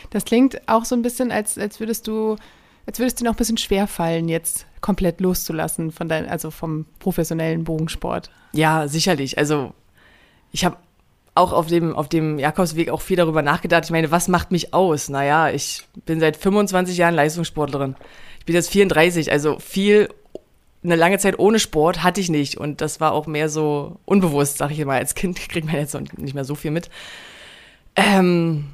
Das 0.09 0.25
klingt 0.25 0.67
auch 0.67 0.85
so 0.85 0.95
ein 0.95 1.01
bisschen, 1.01 1.31
als, 1.31 1.57
als 1.57 1.79
würdest 1.79 2.07
du, 2.07 2.35
als 2.85 2.99
würdest 2.99 3.19
du 3.19 3.25
noch 3.25 3.33
ein 3.33 3.38
bisschen 3.38 3.57
schwer 3.57 3.88
fallen, 3.88 4.29
jetzt 4.29 4.65
komplett 4.81 5.21
loszulassen 5.21 5.91
von 5.91 6.09
dein, 6.09 6.27
also 6.27 6.51
vom 6.51 6.85
professionellen 6.99 7.63
Bogensport. 7.63 8.29
Ja, 8.53 8.88
sicherlich. 8.88 9.38
Also 9.38 9.73
ich 10.51 10.65
habe 10.65 10.77
auch 11.35 11.53
auf 11.53 11.67
dem, 11.67 11.95
auf 11.95 12.09
dem 12.09 12.39
Jakobsweg 12.39 12.89
auch 12.89 13.01
viel 13.01 13.17
darüber 13.17 13.41
nachgedacht. 13.41 13.85
Ich 13.85 13.91
meine, 13.91 14.12
was 14.12 14.27
macht 14.27 14.51
mich 14.51 14.73
aus? 14.73 15.09
Naja, 15.09 15.49
ich 15.49 15.83
bin 16.05 16.19
seit 16.19 16.38
25 16.38 16.97
Jahren 16.97 17.15
Leistungssportlerin. 17.15 17.95
Ich 18.39 18.45
bin 18.45 18.55
jetzt 18.55 18.69
34, 18.71 19.31
also 19.31 19.57
viel, 19.59 20.09
eine 20.83 20.95
lange 20.95 21.17
Zeit 21.17 21.39
ohne 21.39 21.59
Sport 21.59 22.03
hatte 22.03 22.19
ich 22.19 22.29
nicht. 22.29 22.57
Und 22.57 22.81
das 22.81 22.99
war 22.99 23.13
auch 23.13 23.27
mehr 23.27 23.49
so 23.49 23.97
unbewusst, 24.05 24.57
sag 24.57 24.71
ich 24.71 24.83
mal. 24.83 24.97
Als 24.97 25.15
Kind 25.15 25.38
kriegt 25.49 25.67
man 25.67 25.75
jetzt 25.75 25.97
nicht 26.17 26.33
mehr 26.33 26.45
so 26.45 26.55
viel 26.55 26.71
mit. 26.71 26.89
Ähm, 27.95 28.65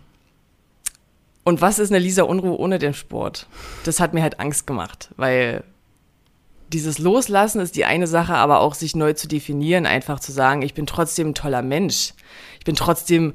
und 1.46 1.62
was 1.62 1.80
ist 1.80 1.92
eine 1.92 2.00
Lisa 2.00 2.24
Unruhe 2.24 2.60
ohne 2.60 2.80
den 2.80 2.94
Sport? 2.94 3.48
Das 3.86 4.02
hat 4.02 4.14
mir 4.14 4.22
halt 4.22 4.42
Angst 4.42 4.68
gemacht, 4.68 5.12
weil 5.16 5.64
dieses 6.74 6.98
Loslassen 6.98 7.62
ist 7.62 7.78
die 7.78 7.86
eine 7.86 8.08
Sache, 8.08 8.36
aber 8.36 8.60
auch 8.60 8.74
sich 8.74 8.96
neu 8.96 9.14
zu 9.14 9.30
definieren, 9.30 9.86
einfach 9.86 10.20
zu 10.20 10.34
sagen, 10.34 10.62
ich 10.64 10.74
bin 10.74 10.86
trotzdem 10.86 11.30
ein 11.30 11.36
toller 11.36 11.62
Mensch. 11.62 12.14
Ich 12.60 12.66
bin 12.66 12.76
trotzdem 12.76 13.34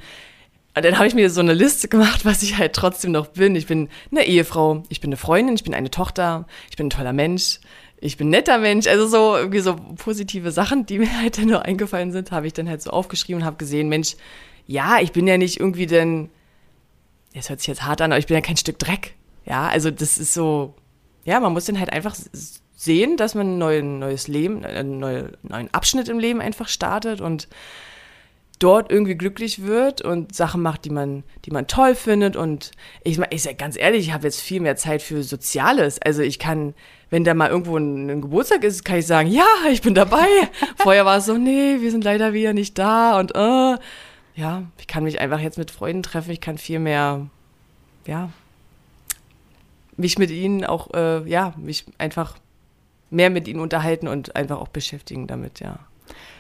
dann 0.75 0.97
habe 0.97 1.09
ich 1.09 1.15
mir 1.15 1.31
so 1.31 1.41
eine 1.41 1.55
Liste 1.55 1.89
gemacht, 1.89 2.25
was 2.25 2.43
ich 2.43 2.57
halt 2.57 2.75
trotzdem 2.75 3.13
noch 3.13 3.29
bin. 3.29 3.57
Ich 3.57 3.67
bin 3.67 3.89
eine 4.11 4.25
Ehefrau, 4.25 4.85
ich 4.89 5.01
bin 5.01 5.09
eine 5.09 5.17
Freundin, 5.17 5.55
ich 5.55 5.65
bin 5.65 5.75
eine 5.75 5.91
Tochter, 5.91 6.47
ich 6.71 6.77
bin 6.77 6.87
ein 6.87 6.91
toller 6.91 7.13
Mensch, 7.13 7.61
ich 8.01 8.17
bin 8.17 8.29
ein 8.29 8.31
netter 8.31 8.59
Mensch. 8.59 8.87
Also 8.87 9.07
so 9.09 9.37
irgendwie 9.37 9.61
so 9.61 9.77
positive 9.97 10.53
Sachen, 10.53 10.87
die 10.87 10.99
mir 11.01 11.21
halt 11.21 11.39
dann 11.39 11.47
nur 11.47 11.65
eingefallen 11.65 12.13
sind, 12.13 12.31
habe 12.31 12.47
ich 12.47 12.53
dann 12.53 12.69
halt 12.69 12.83
so 12.83 12.91
aufgeschrieben 12.91 13.43
und 13.43 13.47
habe 13.47 13.57
gesehen, 13.57 13.89
Mensch, 13.89 14.17
ja, 14.67 15.01
ich 15.01 15.13
bin 15.13 15.27
ja 15.27 15.39
nicht 15.39 15.59
irgendwie 15.59 15.87
denn 15.87 16.31
das 17.35 17.49
hört 17.49 17.61
sich 17.61 17.69
jetzt 17.69 17.85
hart 17.85 18.01
an, 18.01 18.13
aber 18.13 18.19
ich 18.19 18.27
bin 18.27 18.35
ja 18.35 18.41
kein 18.41 18.57
Stück 18.57 18.79
Dreck. 18.79 19.15
Ja, 19.47 19.69
also 19.69 19.91
das 19.91 20.19
ist 20.19 20.35
so, 20.35 20.75
ja, 21.25 21.41
man 21.41 21.53
muss 21.53 21.65
dann 21.65 21.79
halt 21.79 21.93
einfach 21.93 22.15
sehen, 22.75 23.17
dass 23.17 23.35
man 23.35 23.55
ein 23.55 23.59
neues, 23.59 23.85
neues 23.85 24.29
Leben, 24.29 24.65
einen 24.65 24.99
neuen 24.99 25.73
Abschnitt 25.73 26.09
im 26.09 26.19
Leben 26.19 26.41
einfach 26.41 26.69
startet 26.69 27.21
und 27.21 27.49
dort 28.61 28.93
irgendwie 28.93 29.17
glücklich 29.17 29.63
wird 29.65 30.03
und 30.03 30.35
Sachen 30.35 30.61
macht, 30.61 30.85
die 30.85 30.91
man, 30.91 31.25
die 31.45 31.51
man 31.51 31.67
toll 31.67 31.95
findet. 31.95 32.37
Und 32.37 32.73
ich, 33.03 33.19
ich 33.31 33.43
sag 33.43 33.59
ganz 33.59 33.77
ehrlich, 33.77 34.07
ich 34.07 34.13
habe 34.13 34.25
jetzt 34.25 34.41
viel 34.41 34.61
mehr 34.61 34.77
Zeit 34.77 35.03
für 35.03 35.23
Soziales. 35.23 36.01
Also 36.01 36.23
ich 36.23 36.39
kann, 36.39 36.75
wenn 37.09 37.25
da 37.25 37.35
mal 37.35 37.49
irgendwo 37.49 37.77
ein, 37.77 38.11
ein 38.11 38.21
Geburtstag 38.21 38.63
ist, 38.63 38.85
kann 38.85 38.99
ich 38.99 39.07
sagen, 39.07 39.31
ja, 39.31 39.47
ich 39.73 39.81
bin 39.81 39.95
dabei. 39.95 40.27
Vorher 40.77 41.07
war 41.07 41.19
es 41.19 41.27
so, 41.27 41.37
nee, 41.37 41.79
wir 41.81 41.91
sind 41.91 42.05
leider 42.05 42.35
wieder 42.35 42.53
nicht 42.53 42.79
da 42.79 43.19
und 43.19 43.35
äh, 43.35 43.79
ja, 44.41 44.63
ich 44.79 44.87
kann 44.87 45.05
mich 45.05 45.21
einfach 45.21 45.39
jetzt 45.39 45.59
mit 45.59 45.71
Freunden 45.71 46.03
treffen, 46.03 46.31
ich 46.31 46.41
kann 46.41 46.57
viel 46.57 46.79
mehr, 46.79 47.27
ja, 48.07 48.31
mich 49.97 50.19
mit 50.19 50.31
ihnen 50.31 50.65
auch, 50.65 50.95
äh, 50.95 51.29
ja, 51.29 51.53
mich 51.59 51.85
einfach 51.99 52.37
mehr 53.11 53.29
mit 53.29 53.47
ihnen 53.49 53.61
unterhalten 53.61 54.09
und 54.09 54.37
einfach 54.37 54.59
auch 54.59 54.69
beschäftigen 54.69 55.27
damit, 55.27 55.61
ja. 55.61 55.79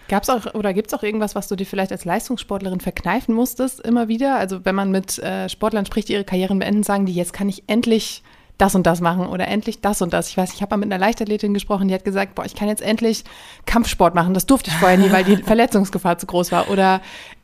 Gab 0.08 0.24
es 0.24 0.30
auch 0.30 0.54
oder 0.54 0.72
gibt 0.72 0.88
es 0.88 0.98
auch 0.98 1.02
irgendwas, 1.02 1.34
was 1.34 1.46
du 1.46 1.54
dir 1.54 1.66
vielleicht 1.66 1.92
als 1.92 2.04
Leistungssportlerin 2.04 2.80
verkneifen 2.80 3.34
musstest, 3.34 3.80
immer 3.80 4.08
wieder? 4.08 4.38
Also 4.38 4.64
wenn 4.64 4.74
man 4.74 4.90
mit 4.90 5.18
äh, 5.18 5.48
Sportlern 5.48 5.86
spricht, 5.86 6.08
die 6.08 6.14
ihre 6.14 6.24
Karrieren 6.24 6.58
beenden, 6.58 6.82
sagen 6.82 7.06
die, 7.06 7.12
jetzt 7.12 7.32
kann 7.32 7.48
ich 7.48 7.64
endlich 7.68 8.24
das 8.58 8.74
und 8.74 8.86
das 8.86 9.00
machen 9.00 9.26
oder 9.26 9.46
endlich 9.46 9.80
das 9.80 10.02
und 10.02 10.12
das. 10.12 10.28
Ich 10.28 10.36
weiß, 10.36 10.52
ich 10.54 10.62
habe 10.62 10.70
mal 10.70 10.78
mit 10.84 10.92
einer 10.92 10.98
Leichtathletin 10.98 11.54
gesprochen, 11.54 11.88
die 11.88 11.94
hat 11.94 12.04
gesagt, 12.04 12.34
boah, 12.34 12.44
ich 12.44 12.54
kann 12.56 12.66
jetzt 12.66 12.82
endlich 12.82 13.24
Kampfsport 13.66 14.14
machen. 14.14 14.34
Das 14.34 14.46
durfte 14.46 14.70
ich 14.70 14.76
vorher 14.76 14.98
nie, 14.98 15.12
weil 15.12 15.24
die 15.24 15.36
Verletzungsgefahr 15.42 16.18
zu 16.18 16.26
groß 16.26 16.50
war. 16.50 16.70
Oder 16.70 17.00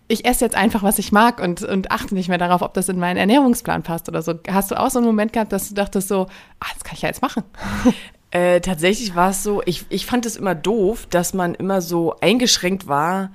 ich 0.09 0.25
esse 0.25 0.45
jetzt 0.45 0.57
einfach, 0.57 0.83
was 0.83 0.99
ich 0.99 1.13
mag 1.13 1.41
und, 1.41 1.63
und 1.63 1.91
achte 1.91 2.15
nicht 2.15 2.29
mehr 2.29 2.39
darauf, 2.39 2.63
ob 2.63 2.75
das 2.75 2.89
in 2.89 2.99
meinen 2.99 3.17
Ernährungsplan 3.17 3.83
passt 3.83 4.09
oder 4.09 4.23
so. 4.23 4.35
Hast 4.49 4.71
du 4.71 4.79
auch 4.79 4.91
so 4.91 4.99
einen 4.99 5.07
Moment 5.07 5.33
gehabt, 5.33 5.53
dass 5.53 5.69
du 5.69 5.75
dachtest 5.75 6.09
so, 6.09 6.27
ah, 6.61 6.67
das 6.75 6.85
kann 6.85 6.95
ich 6.95 7.03
ja 7.03 7.09
jetzt 7.09 7.23
machen? 7.23 7.43
Äh, 8.33 8.61
tatsächlich 8.61 9.15
war 9.15 9.31
es 9.31 9.45
so, 9.45 9.63
ich, 9.67 9.87
ich 9.89 10.05
fand 10.05 10.27
es 10.27 10.37
immer 10.37 10.57
doof, 10.57 11.07
dass 11.09 11.33
man 11.33 11.55
immer 11.55 11.81
so 11.81 12.17
eingeschränkt 12.21 12.89
war 12.89 13.31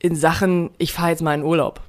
in 0.00 0.16
Sachen, 0.16 0.70
ich 0.76 0.92
fahre 0.92 1.10
jetzt 1.10 1.22
mal 1.22 1.34
in 1.34 1.44
Urlaub. 1.44 1.80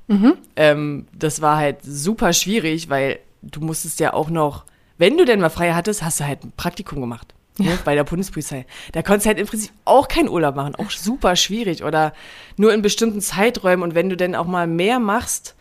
Ähm, 0.56 1.08
das 1.12 1.42
war 1.42 1.58
halt 1.58 1.78
super 1.82 2.34
schwierig, 2.34 2.88
weil 2.88 3.20
du 3.42 3.62
musstest 3.62 4.00
ja 4.00 4.14
auch 4.14 4.30
noch, 4.30 4.64
wenn 4.98 5.18
du 5.18 5.26
denn 5.26 5.42
mal 5.42 5.50
frei 5.50 5.74
hattest, 5.74 6.04
hast 6.04 6.20
du 6.20 6.28
halt 6.28 6.46
ein 6.46 6.54
Praktikum 6.56 7.02
gemacht. 7.02 7.34
Ne, 7.58 7.78
bei 7.86 7.96
der 7.96 8.04
Bundespolizei. 8.04 8.66
Da 8.92 9.02
konntest 9.02 9.26
du 9.26 9.30
halt 9.30 9.40
im 9.40 9.48
Prinzip 9.48 9.72
auch 9.86 10.10
keinen 10.10 10.28
Urlaub 10.28 10.56
machen. 10.56 10.76
Auch 10.76 10.92
super 10.92 11.38
schwierig. 11.38 11.84
Oder 11.84 12.14
nur 12.58 12.74
in 12.74 12.82
bestimmten 12.82 13.22
Zeiträumen. 13.22 13.82
Und 13.82 13.96
wenn 13.96 14.10
du 14.10 14.18
denn 14.18 14.36
auch 14.36 14.46
mal 14.46 14.68
mehr 14.68 15.00
machst, 15.00 15.56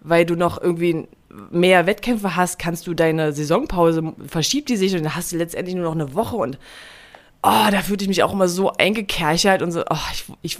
weil 0.00 0.24
du 0.24 0.36
noch 0.36 0.60
irgendwie 0.60 1.08
mehr 1.50 1.86
Wettkämpfe 1.86 2.36
hast, 2.36 2.58
kannst 2.58 2.86
du 2.86 2.94
deine 2.94 3.32
Saisonpause, 3.32 4.14
verschiebt 4.26 4.68
die 4.68 4.76
sich 4.76 4.94
und 4.94 5.04
dann 5.04 5.14
hast 5.14 5.32
du 5.32 5.36
letztendlich 5.36 5.74
nur 5.74 5.84
noch 5.84 5.94
eine 5.94 6.14
Woche 6.14 6.36
und 6.36 6.58
oh, 7.42 7.70
da 7.70 7.82
fühlte 7.82 8.04
ich 8.04 8.08
mich 8.08 8.22
auch 8.22 8.32
immer 8.32 8.48
so 8.48 8.72
eingekerchert 8.72 9.62
und 9.62 9.72
so, 9.72 9.82
oh, 9.88 9.96
ich, 10.12 10.24
ich 10.42 10.58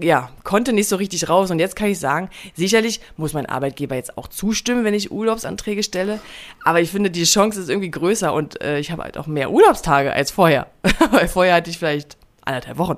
ja, 0.00 0.30
konnte 0.44 0.72
nicht 0.72 0.88
so 0.88 0.96
richtig 0.96 1.28
raus. 1.28 1.50
Und 1.50 1.58
jetzt 1.58 1.76
kann 1.76 1.88
ich 1.88 1.98
sagen, 1.98 2.30
sicherlich 2.54 3.00
muss 3.16 3.32
mein 3.32 3.46
Arbeitgeber 3.46 3.94
jetzt 3.94 4.16
auch 4.18 4.28
zustimmen, 4.28 4.84
wenn 4.84 4.94
ich 4.94 5.10
Urlaubsanträge 5.10 5.82
stelle. 5.82 6.20
Aber 6.64 6.80
ich 6.80 6.90
finde, 6.90 7.10
die 7.10 7.24
Chance 7.24 7.60
ist 7.60 7.68
irgendwie 7.68 7.90
größer 7.90 8.32
und 8.32 8.60
äh, 8.62 8.78
ich 8.78 8.90
habe 8.90 9.02
halt 9.02 9.18
auch 9.18 9.26
mehr 9.26 9.50
Urlaubstage 9.50 10.12
als 10.12 10.30
vorher. 10.30 10.68
Weil 11.10 11.28
vorher 11.28 11.54
hatte 11.54 11.70
ich 11.70 11.78
vielleicht 11.78 12.16
anderthalb 12.44 12.78
Wochen. 12.78 12.96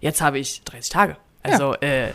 Jetzt 0.00 0.20
habe 0.20 0.38
ich 0.38 0.62
30 0.64 0.90
Tage. 0.90 1.16
Also 1.42 1.74
äh, 1.74 2.08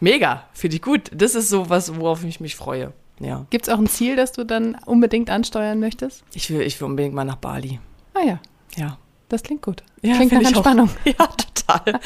mega, 0.00 0.44
finde 0.52 0.76
ich 0.76 0.82
gut. 0.82 1.10
Das 1.12 1.34
ist 1.34 1.48
so 1.48 1.68
was, 1.68 1.96
worauf 1.96 2.24
ich 2.24 2.40
mich 2.40 2.56
freue. 2.56 2.92
Ja. 3.20 3.46
Gibt 3.50 3.66
es 3.66 3.72
auch 3.72 3.78
ein 3.78 3.86
Ziel, 3.88 4.16
das 4.16 4.32
du 4.32 4.44
dann 4.44 4.76
unbedingt 4.86 5.30
ansteuern 5.30 5.78
möchtest? 5.80 6.24
Ich 6.34 6.50
will, 6.50 6.62
ich 6.62 6.80
will 6.80 6.86
unbedingt 6.86 7.14
mal 7.14 7.24
nach 7.24 7.36
Bali. 7.36 7.80
Ah 8.14 8.24
ja, 8.24 8.40
Ja. 8.76 8.98
Das 9.32 9.42
klingt 9.42 9.62
gut. 9.62 9.82
Ja, 10.02 10.16
klingt 10.16 10.32
nach 10.32 10.40
ich 10.40 10.46
auch. 10.46 10.50
Entspannung. 10.52 10.90
Ja, 11.04 11.26
total. 11.26 12.00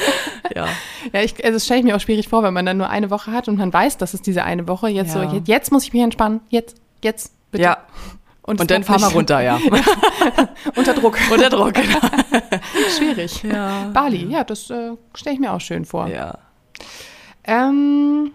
ja. 0.54 0.66
Ja, 1.12 1.22
ich, 1.22 1.34
also 1.44 1.54
das 1.54 1.64
stelle 1.64 1.80
ich 1.80 1.84
mir 1.86 1.96
auch 1.96 2.00
schwierig 2.00 2.28
vor, 2.28 2.42
wenn 2.42 2.54
man 2.54 2.64
dann 2.66 2.76
nur 2.76 2.88
eine 2.88 3.10
Woche 3.10 3.32
hat 3.32 3.48
und 3.48 3.58
man 3.58 3.72
weiß, 3.72 3.98
das 3.98 4.14
ist 4.14 4.26
diese 4.26 4.44
eine 4.44 4.66
Woche. 4.68 4.88
Jetzt 4.88 5.14
Ja. 5.14 5.28
so, 5.28 5.34
jetzt, 5.36 5.48
jetzt 5.48 5.72
muss 5.72 5.84
ich 5.84 5.92
mich 5.92 6.02
entspannen. 6.02 6.40
Jetzt, 6.48 6.76
jetzt, 7.02 7.32
bitte. 7.50 7.64
Ja. 7.64 7.78
Und, 8.42 8.60
Und 8.60 8.70
dann 8.70 8.84
fahr 8.84 9.00
mal 9.00 9.08
runter, 9.10 9.40
ja. 9.40 9.58
Unter 10.76 10.94
Druck. 10.94 11.18
Unter 11.32 11.50
Druck, 11.50 11.74
genau. 11.74 11.98
Schwierig. 12.96 13.42
Ja. 13.42 13.90
Bali, 13.92 14.24
ja, 14.26 14.44
das 14.44 14.70
äh, 14.70 14.92
stelle 15.14 15.34
ich 15.34 15.40
mir 15.40 15.52
auch 15.52 15.60
schön 15.60 15.84
vor. 15.84 16.06
Ja. 16.06 16.38
Ähm, 17.42 18.30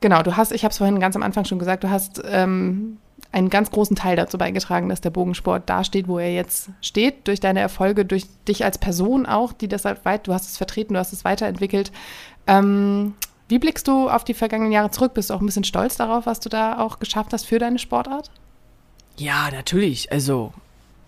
genau, 0.00 0.22
du 0.22 0.36
hast, 0.36 0.52
ich 0.52 0.64
habe 0.64 0.72
es 0.72 0.78
vorhin 0.78 1.00
ganz 1.00 1.16
am 1.16 1.22
Anfang 1.22 1.44
schon 1.44 1.58
gesagt, 1.58 1.84
du 1.84 1.90
hast 1.90 2.22
ähm, 2.24 2.98
einen 3.32 3.50
ganz 3.50 3.70
großen 3.70 3.96
Teil 3.96 4.16
dazu 4.16 4.38
beigetragen, 4.38 4.88
dass 4.88 5.00
der 5.00 5.10
Bogensport 5.10 5.68
da 5.68 5.84
steht, 5.84 6.08
wo 6.08 6.18
er 6.18 6.32
jetzt 6.32 6.70
steht, 6.80 7.26
durch 7.26 7.40
deine 7.40 7.60
Erfolge, 7.60 8.04
durch 8.04 8.26
dich 8.46 8.64
als 8.64 8.78
Person 8.78 9.26
auch, 9.26 9.52
die 9.52 9.68
das 9.68 9.84
halt 9.84 10.04
weit, 10.04 10.26
du 10.26 10.32
hast 10.32 10.48
es 10.48 10.56
vertreten, 10.56 10.94
du 10.94 11.00
hast 11.00 11.12
es 11.12 11.24
weiterentwickelt. 11.24 11.92
Ähm, 12.46 13.14
wie 13.48 13.58
blickst 13.58 13.88
du 13.88 14.08
auf 14.08 14.24
die 14.24 14.34
vergangenen 14.34 14.72
Jahre 14.72 14.90
zurück? 14.90 15.14
Bist 15.14 15.30
du 15.30 15.34
auch 15.34 15.40
ein 15.40 15.46
bisschen 15.46 15.64
stolz 15.64 15.96
darauf, 15.96 16.26
was 16.26 16.40
du 16.40 16.48
da 16.48 16.78
auch 16.78 16.98
geschafft 16.98 17.32
hast 17.32 17.46
für 17.46 17.58
deine 17.58 17.78
Sportart? 17.78 18.30
Ja, 19.16 19.50
natürlich. 19.50 20.12
Also, 20.12 20.52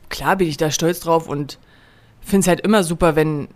klar 0.08 0.36
bin 0.36 0.48
ich 0.48 0.56
da 0.56 0.70
stolz 0.70 1.00
drauf 1.00 1.28
und 1.28 1.58
finde 2.20 2.40
es 2.40 2.48
halt 2.48 2.60
immer 2.60 2.82
super, 2.82 3.14
wenn. 3.14 3.48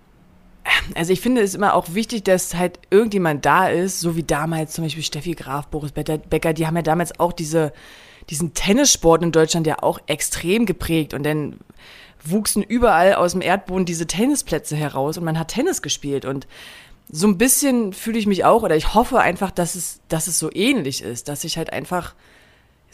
Also, 0.94 1.12
ich 1.12 1.20
finde 1.20 1.42
es 1.42 1.54
immer 1.54 1.74
auch 1.74 1.94
wichtig, 1.94 2.24
dass 2.24 2.54
halt 2.54 2.78
irgendjemand 2.90 3.44
da 3.44 3.68
ist, 3.68 4.00
so 4.00 4.16
wie 4.16 4.22
damals 4.22 4.72
zum 4.72 4.84
Beispiel 4.84 5.02
Steffi 5.02 5.32
Graf, 5.32 5.66
Boris 5.68 5.92
Becker, 5.92 6.52
die 6.52 6.66
haben 6.66 6.76
ja 6.76 6.82
damals 6.82 7.18
auch 7.20 7.32
diese, 7.32 7.72
diesen 8.30 8.54
Tennissport 8.54 9.22
in 9.22 9.32
Deutschland 9.32 9.66
ja 9.66 9.82
auch 9.82 10.00
extrem 10.06 10.66
geprägt 10.66 11.14
und 11.14 11.24
dann 11.24 11.58
wuchsen 12.24 12.62
überall 12.62 13.14
aus 13.14 13.32
dem 13.32 13.42
Erdboden 13.42 13.84
diese 13.84 14.06
Tennisplätze 14.06 14.76
heraus 14.76 15.18
und 15.18 15.24
man 15.24 15.38
hat 15.38 15.48
Tennis 15.48 15.82
gespielt 15.82 16.24
und 16.24 16.46
so 17.10 17.26
ein 17.26 17.36
bisschen 17.36 17.92
fühle 17.92 18.18
ich 18.18 18.26
mich 18.26 18.44
auch 18.44 18.62
oder 18.62 18.76
ich 18.76 18.94
hoffe 18.94 19.20
einfach, 19.20 19.50
dass 19.50 19.74
es, 19.74 20.00
dass 20.08 20.26
es 20.26 20.38
so 20.38 20.50
ähnlich 20.52 21.02
ist, 21.02 21.28
dass 21.28 21.44
ich 21.44 21.58
halt 21.58 21.72
einfach 21.72 22.14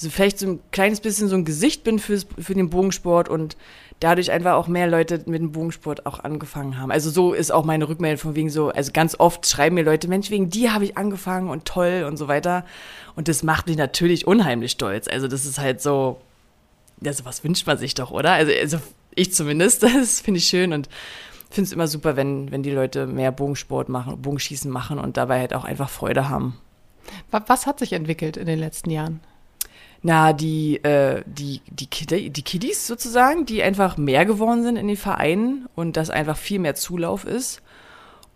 so 0.01 0.11
vielleicht 0.11 0.39
so 0.39 0.47
ein 0.47 0.61
kleines 0.73 1.01
bisschen 1.01 1.29
so 1.29 1.37
ein 1.37 1.45
Gesicht 1.45 1.85
bin 1.85 1.99
fürs, 1.99 2.27
für 2.39 2.55
den 2.55 2.71
Bogensport 2.71 3.29
und 3.29 3.57
dadurch 4.01 4.31
einfach 4.31 4.55
auch 4.55 4.67
mehr 4.67 4.87
Leute 4.87 5.19
mit 5.27 5.41
dem 5.43 5.53
Bogensport 5.53 6.07
auch 6.07 6.21
angefangen 6.21 6.79
haben. 6.79 6.91
Also 6.91 7.11
so 7.11 7.35
ist 7.35 7.53
auch 7.53 7.65
meine 7.65 7.87
Rückmeldung 7.89 8.19
von 8.19 8.35
wegen 8.35 8.49
so, 8.49 8.71
also 8.71 8.93
ganz 8.93 9.15
oft 9.19 9.47
schreiben 9.47 9.75
mir 9.75 9.83
Leute, 9.85 10.09
Mensch, 10.09 10.31
wegen 10.31 10.49
die 10.49 10.71
habe 10.71 10.85
ich 10.85 10.97
angefangen 10.97 11.51
und 11.51 11.67
toll 11.67 12.07
und 12.09 12.17
so 12.17 12.27
weiter. 12.29 12.65
Und 13.15 13.29
das 13.29 13.43
macht 13.43 13.67
mich 13.67 13.77
natürlich 13.77 14.27
unheimlich 14.27 14.71
stolz. 14.73 15.07
Also 15.07 15.29
das 15.29 15.45
ist 15.45 15.59
halt 15.59 15.83
so, 15.83 16.19
ja, 17.03 17.13
sowas 17.13 17.45
wünscht 17.45 17.67
man 17.67 17.77
sich 17.77 17.93
doch, 17.95 18.11
oder? 18.11 18.33
Also, 18.33 18.53
also 18.59 18.79
ich 19.15 19.35
zumindest, 19.35 19.83
das 19.83 20.21
finde 20.21 20.39
ich 20.39 20.47
schön 20.47 20.73
und 20.73 20.89
finde 21.51 21.67
es 21.67 21.73
immer 21.73 21.87
super, 21.89 22.17
wenn, 22.17 22.51
wenn 22.51 22.63
die 22.63 22.71
Leute 22.71 23.07
mehr 23.07 23.33
Bogensport 23.33 23.91
machen, 23.91 24.23
Bogenschießen 24.23 24.71
machen 24.71 24.99
und 24.99 25.19
dabei 25.19 25.41
halt 25.41 25.53
auch 25.53 25.65
einfach 25.65 25.91
Freude 25.91 26.31
haben. 26.31 26.57
Wa- 27.31 27.45
Was 27.49 27.67
hat 27.67 27.81
sich 27.81 27.93
entwickelt 27.93 28.39
in 28.39 28.47
den 28.47 28.59
letzten 28.59 28.89
Jahren? 28.91 29.21
Na, 30.03 30.33
die, 30.33 30.83
äh, 30.83 31.23
die, 31.27 31.61
die, 31.69 31.87
Kid 31.87 32.11
die 32.11 32.43
Kiddies 32.43 32.87
sozusagen, 32.87 33.45
die 33.45 33.63
einfach 33.63 33.99
mehr 33.99 34.25
geworden 34.25 34.63
sind 34.63 34.77
in 34.77 34.89
den 34.89 34.97
Vereinen 34.97 35.69
und 35.75 35.97
dass 35.97 36.09
einfach 36.09 36.39
viel 36.39 36.59
mehr 36.59 36.75
Zulauf 36.75 37.25
ist. 37.25 37.61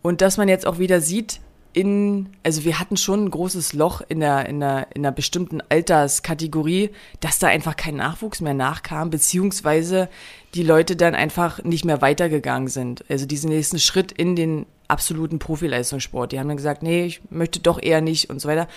Und 0.03 0.21
dass 0.21 0.37
man 0.37 0.49
jetzt 0.49 0.67
auch 0.67 0.79
wieder 0.79 1.01
sieht, 1.01 1.41
in, 1.75 2.29
also 2.45 2.65
wir 2.65 2.79
hatten 2.79 2.97
schon 2.97 3.25
ein 3.25 3.31
großes 3.31 3.73
Loch 3.73 4.01
in 4.09 4.21
der, 4.21 4.47
in 4.47 4.61
der, 4.61 4.87
in 4.95 5.05
einer 5.05 5.13
bestimmten 5.13 5.61
Alterskategorie, 5.69 6.91
dass 7.21 7.41
da 7.41 7.49
einfach 7.49 7.77
kein 7.77 7.97
Nachwuchs 7.97 8.41
mehr 8.41 8.55
nachkam, 8.55 9.11
beziehungsweise 9.11 10.09
die 10.55 10.63
Leute 10.63 10.95
dann 10.95 11.17
einfach 11.17 11.63
nicht 11.65 11.85
mehr 11.85 12.01
weitergegangen 12.01 12.69
sind. 12.69 13.05
Also 13.11 13.27
diesen 13.27 13.51
nächsten 13.51 13.81
Schritt 13.81 14.13
in 14.13 14.37
den 14.37 14.67
absoluten 14.87 15.41
Profileistungssport. 15.41 16.31
Die 16.31 16.39
haben 16.39 16.49
dann 16.49 16.57
gesagt, 16.57 16.83
nee, 16.85 17.07
ich 17.07 17.21
möchte 17.31 17.59
doch 17.59 17.83
eher 17.83 18.01
nicht 18.01 18.31
und 18.31 18.41
so 18.41 18.49
weiter. 18.49 18.69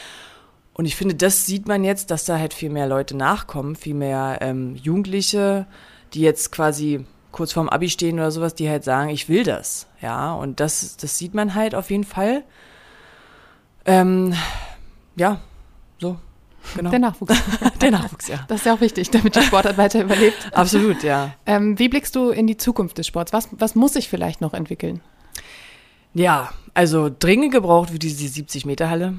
Und 0.78 0.86
ich 0.86 0.96
finde, 0.96 1.16
das 1.16 1.48
sieht 1.48 1.68
man 1.68 1.84
jetzt, 1.84 2.12
dass 2.12 2.26
da 2.26 2.38
halt 2.38 2.54
viel 2.54 2.70
mehr 2.70 2.88
Leute 2.88 3.18
nachkommen, 3.18 3.76
viel 3.76 3.96
mehr 3.96 4.38
ähm, 4.42 4.76
Jugendliche, 4.76 5.66
die 6.13 6.22
jetzt 6.22 6.52
quasi 6.52 7.04
kurz 7.32 7.52
vorm 7.52 7.68
Abi 7.68 7.90
stehen 7.90 8.20
oder 8.20 8.30
sowas, 8.30 8.54
die 8.54 8.70
halt 8.70 8.84
sagen, 8.84 9.10
ich 9.10 9.28
will 9.28 9.44
das. 9.44 9.88
Ja, 10.02 10.36
und 10.36 10.60
das, 10.60 10.96
das 10.98 11.18
sieht 11.18 11.34
man 11.34 11.56
halt 11.56 11.74
auf 11.74 11.90
jeden 11.90 12.04
Fall. 12.04 12.44
Ähm, 13.86 14.36
ja, 15.16 15.42
so, 15.98 16.18
genau. 16.76 16.92
Der 16.92 17.00
Nachwuchs. 17.00 17.34
Der 17.82 17.92
Nachwuchs, 17.92 18.28
ja. 18.28 18.46
Das 18.48 18.60
ist 18.60 18.66
ja 18.68 18.76
auch 18.76 18.82
wichtig, 18.82 19.10
damit 19.10 19.36
die 19.36 19.42
Sportart 19.42 19.80
weiter 19.80 20.04
überlebt. 20.04 20.38
Absolut, 20.54 21.02
ja. 21.02 21.34
Ähm, 21.48 21.80
wie 21.80 21.90
blickst 21.90 22.16
du 22.16 22.30
in 22.30 22.46
die 22.46 22.58
Zukunft 22.58 23.00
des 23.00 23.08
Sports? 23.08 23.34
Was, 23.34 23.50
was 23.52 23.74
muss 23.74 23.94
sich 23.94 24.10
vielleicht 24.10 24.42
noch 24.42 24.54
entwickeln? 24.54 25.02
Ja, 26.13 26.52
also 26.76 27.10
dringend 27.18 27.52
gebraucht 27.52 27.92
wird 27.92 28.04
diese 28.04 28.26
70-Meter-Halle, 28.26 29.16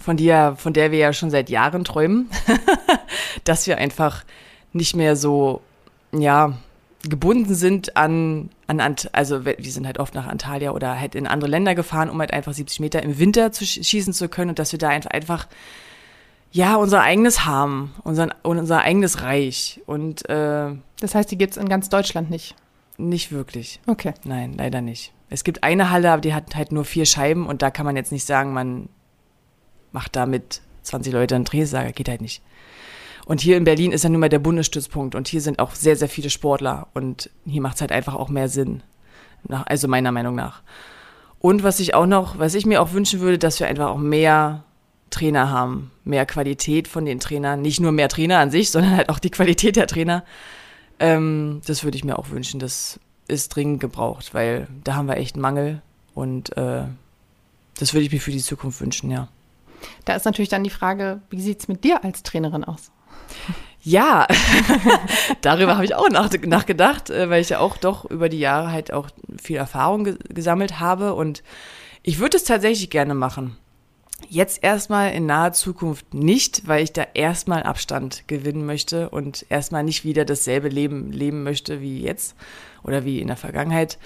von, 0.00 0.16
der, 0.16 0.56
von 0.56 0.72
der 0.72 0.90
wir 0.92 0.98
ja 0.98 1.12
schon 1.12 1.30
seit 1.30 1.50
Jahren 1.50 1.84
träumen, 1.84 2.28
dass 3.44 3.66
wir 3.66 3.78
einfach 3.78 4.24
nicht 4.72 4.96
mehr 4.96 5.16
so, 5.16 5.60
ja, 6.12 6.54
gebunden 7.08 7.54
sind 7.54 7.96
an, 7.96 8.50
an 8.66 8.80
Ant 8.80 9.08
also 9.12 9.44
wir 9.44 9.56
sind 9.62 9.86
halt 9.86 9.98
oft 10.00 10.14
nach 10.14 10.26
Antalya 10.26 10.72
oder 10.72 10.98
halt 10.98 11.14
in 11.14 11.26
andere 11.28 11.48
Länder 11.50 11.74
gefahren, 11.76 12.10
um 12.10 12.18
halt 12.18 12.32
einfach 12.32 12.52
70 12.52 12.80
Meter 12.80 13.02
im 13.02 13.18
Winter 13.18 13.52
zu 13.52 13.64
sch- 13.64 13.84
schießen 13.86 14.12
zu 14.12 14.28
können 14.28 14.50
und 14.50 14.58
dass 14.58 14.72
wir 14.72 14.78
da 14.80 14.88
einfach, 14.88 15.10
einfach 15.12 15.46
ja, 16.50 16.74
unser 16.74 17.02
eigenes 17.02 17.44
haben, 17.44 17.94
unser, 18.02 18.28
unser 18.42 18.80
eigenes 18.80 19.22
Reich 19.22 19.80
und 19.86 20.28
äh, 20.28 20.70
Das 21.00 21.14
heißt, 21.14 21.30
die 21.30 21.38
gibt 21.38 21.52
es 21.52 21.56
in 21.56 21.68
ganz 21.68 21.88
Deutschland 21.88 22.30
nicht. 22.30 22.56
nicht 22.96 23.30
wirklich. 23.30 23.80
Okay. 23.86 24.12
Nein, 24.24 24.54
leider 24.56 24.80
nicht. 24.80 25.12
Es 25.30 25.44
gibt 25.44 25.62
eine 25.62 25.90
Halle, 25.90 26.10
aber 26.10 26.20
die 26.22 26.34
hat 26.34 26.56
halt 26.56 26.72
nur 26.72 26.84
vier 26.84 27.06
Scheiben 27.06 27.46
und 27.46 27.62
da 27.62 27.70
kann 27.70 27.86
man 27.86 27.94
jetzt 27.96 28.12
nicht 28.12 28.26
sagen, 28.26 28.52
man 28.52 28.88
macht 29.92 30.16
da 30.16 30.26
mit 30.26 30.60
20 30.82 31.12
Leute 31.12 31.34
einen 31.34 31.44
Drehsager, 31.44 31.92
geht 31.92 32.08
halt 32.08 32.20
nicht. 32.20 32.42
Und 33.26 33.40
hier 33.42 33.58
in 33.58 33.64
Berlin 33.64 33.92
ist 33.92 34.04
ja 34.04 34.10
nun 34.10 34.20
mal 34.20 34.30
der 34.30 34.38
Bundesstützpunkt 34.38 35.14
und 35.14 35.28
hier 35.28 35.42
sind 35.42 35.58
auch 35.58 35.74
sehr, 35.74 35.96
sehr 35.96 36.08
viele 36.08 36.30
Sportler 36.30 36.88
und 36.94 37.30
hier 37.44 37.60
macht 37.60 37.74
es 37.74 37.82
halt 37.82 37.92
einfach 37.92 38.14
auch 38.14 38.30
mehr 38.30 38.48
Sinn. 38.48 38.82
Also 39.48 39.86
meiner 39.86 40.12
Meinung 40.12 40.34
nach. 40.34 40.62
Und 41.38 41.62
was 41.62 41.78
ich 41.78 41.94
auch 41.94 42.06
noch, 42.06 42.38
was 42.38 42.54
ich 42.54 42.66
mir 42.66 42.82
auch 42.82 42.92
wünschen 42.92 43.20
würde, 43.20 43.38
dass 43.38 43.60
wir 43.60 43.68
einfach 43.68 43.88
auch 43.88 43.98
mehr 43.98 44.64
Trainer 45.10 45.50
haben, 45.50 45.90
mehr 46.04 46.26
Qualität 46.26 46.88
von 46.88 47.04
den 47.04 47.20
Trainern, 47.20 47.62
nicht 47.62 47.80
nur 47.80 47.92
mehr 47.92 48.08
Trainer 48.08 48.38
an 48.38 48.50
sich, 48.50 48.70
sondern 48.72 48.96
halt 48.96 49.08
auch 49.10 49.18
die 49.18 49.30
Qualität 49.30 49.76
der 49.76 49.86
Trainer. 49.86 50.24
Ähm, 50.98 51.60
das 51.66 51.84
würde 51.84 51.96
ich 51.96 52.04
mir 52.04 52.18
auch 52.18 52.30
wünschen. 52.30 52.60
Das 52.60 52.98
ist 53.28 53.54
dringend 53.54 53.80
gebraucht, 53.80 54.34
weil 54.34 54.68
da 54.84 54.94
haben 54.94 55.06
wir 55.06 55.16
echt 55.16 55.34
einen 55.34 55.42
Mangel 55.42 55.82
und 56.14 56.56
äh, 56.56 56.84
das 57.78 57.92
würde 57.92 58.06
ich 58.06 58.12
mir 58.12 58.20
für 58.20 58.32
die 58.32 58.42
Zukunft 58.42 58.80
wünschen, 58.80 59.10
ja. 59.10 59.28
Da 60.04 60.14
ist 60.14 60.24
natürlich 60.24 60.48
dann 60.48 60.64
die 60.64 60.70
Frage, 60.70 61.20
wie 61.30 61.40
sieht 61.40 61.60
es 61.60 61.68
mit 61.68 61.84
dir 61.84 62.04
als 62.04 62.22
Trainerin 62.22 62.64
aus? 62.64 62.90
Ja, 63.80 64.26
darüber 65.40 65.76
habe 65.76 65.84
ich 65.84 65.94
auch 65.94 66.10
nach, 66.10 66.30
nachgedacht, 66.44 67.10
äh, 67.10 67.30
weil 67.30 67.40
ich 67.40 67.50
ja 67.50 67.60
auch 67.60 67.76
doch 67.76 68.04
über 68.04 68.28
die 68.28 68.40
Jahre 68.40 68.72
halt 68.72 68.92
auch 68.92 69.08
viel 69.40 69.56
Erfahrung 69.56 70.04
ge 70.04 70.18
gesammelt 70.28 70.80
habe 70.80 71.14
und 71.14 71.42
ich 72.02 72.18
würde 72.18 72.36
es 72.36 72.44
tatsächlich 72.44 72.90
gerne 72.90 73.14
machen. 73.14 73.56
Jetzt 74.28 74.64
erstmal 74.64 75.12
in 75.12 75.26
naher 75.26 75.52
Zukunft 75.52 76.12
nicht, 76.12 76.66
weil 76.66 76.82
ich 76.82 76.92
da 76.92 77.06
erstmal 77.14 77.62
Abstand 77.62 78.26
gewinnen 78.26 78.66
möchte 78.66 79.10
und 79.10 79.46
erstmal 79.48 79.84
nicht 79.84 80.04
wieder 80.04 80.24
dasselbe 80.24 80.68
Leben 80.68 81.12
leben 81.12 81.44
möchte 81.44 81.80
wie 81.80 82.02
jetzt 82.02 82.34
oder 82.82 83.04
wie 83.04 83.20
in 83.20 83.28
der 83.28 83.36
Vergangenheit, 83.36 83.98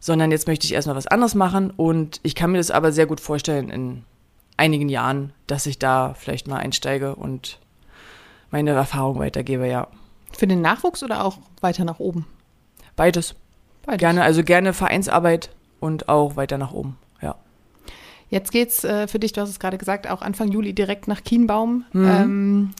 sondern 0.00 0.30
jetzt 0.30 0.46
möchte 0.46 0.66
ich 0.66 0.74
erstmal 0.74 0.96
was 0.96 1.06
anderes 1.06 1.34
machen 1.34 1.70
und 1.70 2.20
ich 2.22 2.34
kann 2.34 2.52
mir 2.52 2.58
das 2.58 2.70
aber 2.70 2.92
sehr 2.92 3.06
gut 3.06 3.20
vorstellen 3.20 3.70
in 3.70 4.04
einigen 4.56 4.88
Jahren, 4.88 5.32
dass 5.46 5.66
ich 5.66 5.78
da 5.78 6.14
vielleicht 6.14 6.48
mal 6.48 6.58
einsteige 6.58 7.14
und 7.14 7.58
meine 8.50 8.70
Erfahrung 8.70 9.18
weitergebe, 9.18 9.66
ja. 9.66 9.88
Für 10.32 10.46
den 10.46 10.62
Nachwuchs 10.62 11.02
oder 11.02 11.24
auch 11.24 11.38
weiter 11.60 11.84
nach 11.84 11.98
oben? 11.98 12.26
Beides. 12.96 13.34
Beides. 13.84 13.98
Gerne, 13.98 14.22
also 14.22 14.42
gerne 14.42 14.72
Vereinsarbeit 14.72 15.50
und 15.80 16.08
auch 16.08 16.36
weiter 16.36 16.58
nach 16.58 16.72
oben, 16.72 16.96
ja. 17.20 17.36
Jetzt 18.30 18.52
geht's 18.52 18.84
äh, 18.84 19.06
für 19.06 19.18
dich, 19.18 19.32
du 19.32 19.40
hast 19.40 19.50
es 19.50 19.60
gerade 19.60 19.78
gesagt, 19.78 20.08
auch 20.08 20.22
Anfang 20.22 20.48
Juli 20.48 20.72
direkt 20.72 21.08
nach 21.08 21.22
Kienbaum. 21.22 21.84
Mhm. 21.92 22.08
Ähm, 22.08 22.70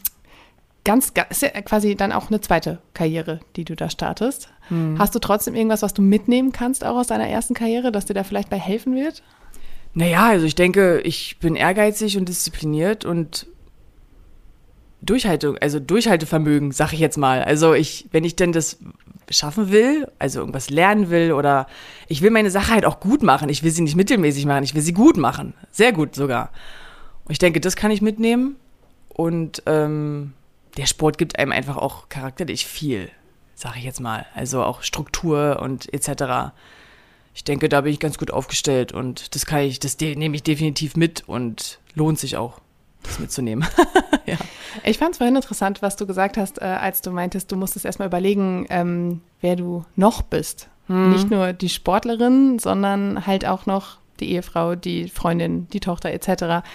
ganz, 0.83 1.11
ist 1.29 1.41
ja 1.41 1.49
quasi 1.61 1.95
dann 1.95 2.11
auch 2.11 2.29
eine 2.29 2.41
zweite 2.41 2.79
Karriere, 2.93 3.41
die 3.55 3.65
du 3.65 3.75
da 3.75 3.89
startest. 3.89 4.49
Mhm. 4.69 4.97
Hast 4.97 5.13
du 5.13 5.19
trotzdem 5.19 5.55
irgendwas, 5.55 5.81
was 5.81 5.93
du 5.93 6.01
mitnehmen 6.01 6.51
kannst, 6.51 6.85
auch 6.85 6.95
aus 6.95 7.07
deiner 7.07 7.27
ersten 7.27 7.53
Karriere, 7.53 7.91
das 7.91 8.05
dir 8.05 8.13
da 8.13 8.23
vielleicht 8.23 8.49
bei 8.49 8.59
helfen 8.59 8.95
wird? 8.95 9.23
Naja, 9.95 10.27
also 10.27 10.45
ich 10.45 10.55
denke, 10.55 10.99
ich 11.01 11.39
bin 11.39 11.55
ehrgeizig 11.55 12.17
und 12.17 12.27
diszipliniert 12.27 13.05
und 13.05 13.47
Durchhaltung, 15.01 15.57
also 15.57 15.79
Durchhaltevermögen, 15.79 16.73
sag 16.73 16.91
ich 16.91 16.99
jetzt 16.99 17.17
mal. 17.17 17.41
Also 17.41 17.73
ich, 17.73 18.07
wenn 18.11 18.25
ich 18.25 18.35
denn 18.35 18.51
das 18.51 18.77
schaffen 19.29 19.71
will, 19.71 20.11
also 20.19 20.39
irgendwas 20.39 20.69
lernen 20.69 21.09
will 21.09 21.31
oder 21.31 21.67
ich 22.07 22.21
will 22.21 22.29
meine 22.29 22.51
Sache 22.51 22.73
halt 22.73 22.85
auch 22.85 22.99
gut 22.99 23.23
machen. 23.23 23.47
Ich 23.47 23.63
will 23.63 23.71
sie 23.71 23.83
nicht 23.83 23.95
mittelmäßig 23.95 24.45
machen, 24.45 24.63
ich 24.63 24.75
will 24.75 24.81
sie 24.81 24.93
gut 24.93 25.15
machen. 25.15 25.53
Sehr 25.71 25.93
gut 25.93 26.13
sogar. 26.13 26.51
Und 27.23 27.31
ich 27.31 27.39
denke, 27.39 27.61
das 27.61 27.77
kann 27.77 27.91
ich 27.91 28.01
mitnehmen. 28.01 28.57
Und 29.07 29.63
ähm, 29.65 30.33
der 30.75 30.87
Sport 30.87 31.17
gibt 31.17 31.39
einem 31.39 31.53
einfach 31.53 31.77
auch 31.77 32.09
charakterlich 32.09 32.65
viel, 32.65 33.09
sag 33.55 33.77
ich 33.77 33.85
jetzt 33.85 34.01
mal. 34.01 34.25
Also 34.35 34.61
auch 34.61 34.81
Struktur 34.83 35.59
und 35.61 35.91
etc. 35.93 36.51
Ich 37.35 37.43
denke, 37.43 37.67
da 37.69 37.81
bin 37.81 37.91
ich 37.91 37.99
ganz 37.99 38.17
gut 38.17 38.31
aufgestellt 38.31 38.93
und 38.93 39.35
das 39.35 39.45
kann 39.45 39.59
ich, 39.59 39.79
das 39.79 39.99
nehme 39.99 40.35
ich 40.35 40.41
definitiv 40.41 40.95
mit 40.95 41.23
und 41.27 41.79
lohnt 41.93 42.17
sich 42.17 42.37
auch 42.37 42.59
das 43.03 43.19
mitzunehmen. 43.19 43.67
ja. 44.25 44.37
Ich 44.83 44.97
fand 44.97 45.11
es 45.11 45.17
vorhin 45.17 45.35
interessant, 45.35 45.81
was 45.81 45.97
du 45.97 46.07
gesagt 46.07 46.37
hast, 46.37 46.61
äh, 46.61 46.65
als 46.65 47.01
du 47.01 47.11
meintest, 47.11 47.51
du 47.51 47.57
musstest 47.57 47.85
erstmal 47.85 48.07
überlegen, 48.07 48.65
ähm, 48.69 49.21
wer 49.41 49.57
du 49.57 49.85
noch 49.97 50.21
bist. 50.21 50.69
Hm. 50.87 51.11
Nicht 51.11 51.29
nur 51.29 51.51
die 51.51 51.69
Sportlerin, 51.69 52.57
sondern 52.57 53.27
halt 53.27 53.45
auch 53.45 53.65
noch 53.65 53.97
die 54.21 54.31
Ehefrau, 54.31 54.75
die 54.75 55.09
Freundin, 55.09 55.67
die 55.69 55.81
Tochter 55.81 56.11
etc. 56.11 56.65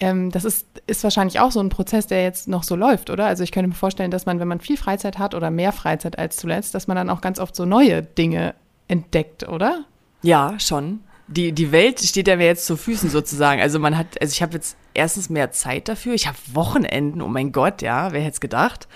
Ähm, 0.00 0.30
das 0.30 0.46
ist, 0.46 0.66
ist 0.86 1.04
wahrscheinlich 1.04 1.40
auch 1.40 1.52
so 1.52 1.60
ein 1.60 1.68
Prozess, 1.68 2.06
der 2.06 2.22
jetzt 2.22 2.48
noch 2.48 2.62
so 2.62 2.74
läuft, 2.74 3.10
oder? 3.10 3.26
Also 3.26 3.42
ich 3.42 3.52
könnte 3.52 3.68
mir 3.68 3.74
vorstellen, 3.74 4.10
dass 4.10 4.24
man, 4.24 4.40
wenn 4.40 4.48
man 4.48 4.60
viel 4.60 4.78
Freizeit 4.78 5.18
hat 5.18 5.34
oder 5.34 5.50
mehr 5.50 5.72
Freizeit 5.72 6.18
als 6.18 6.36
zuletzt, 6.36 6.74
dass 6.74 6.86
man 6.86 6.96
dann 6.96 7.10
auch 7.10 7.20
ganz 7.20 7.38
oft 7.38 7.54
so 7.54 7.66
neue 7.66 8.02
Dinge 8.02 8.54
entdeckt, 8.88 9.46
oder? 9.46 9.84
Ja, 10.22 10.58
schon 10.58 11.00
die, 11.28 11.52
die 11.52 11.72
Welt 11.72 12.00
steht 12.00 12.28
ja 12.28 12.36
mir 12.36 12.46
jetzt 12.46 12.66
zu 12.66 12.76
Füßen 12.76 13.10
sozusagen. 13.10 13.60
Also 13.60 13.78
man 13.78 13.96
hat, 13.96 14.20
also 14.20 14.32
ich 14.32 14.42
habe 14.42 14.54
jetzt 14.54 14.76
erstens 14.94 15.28
mehr 15.28 15.50
Zeit 15.50 15.88
dafür. 15.88 16.14
Ich 16.14 16.26
habe 16.26 16.36
Wochenenden, 16.52 17.20
oh 17.20 17.28
mein 17.28 17.52
Gott, 17.52 17.82
ja, 17.82 18.12
wer 18.12 18.20
hätte 18.20 18.34
es 18.34 18.40
gedacht? 18.40 18.86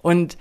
Und 0.00 0.38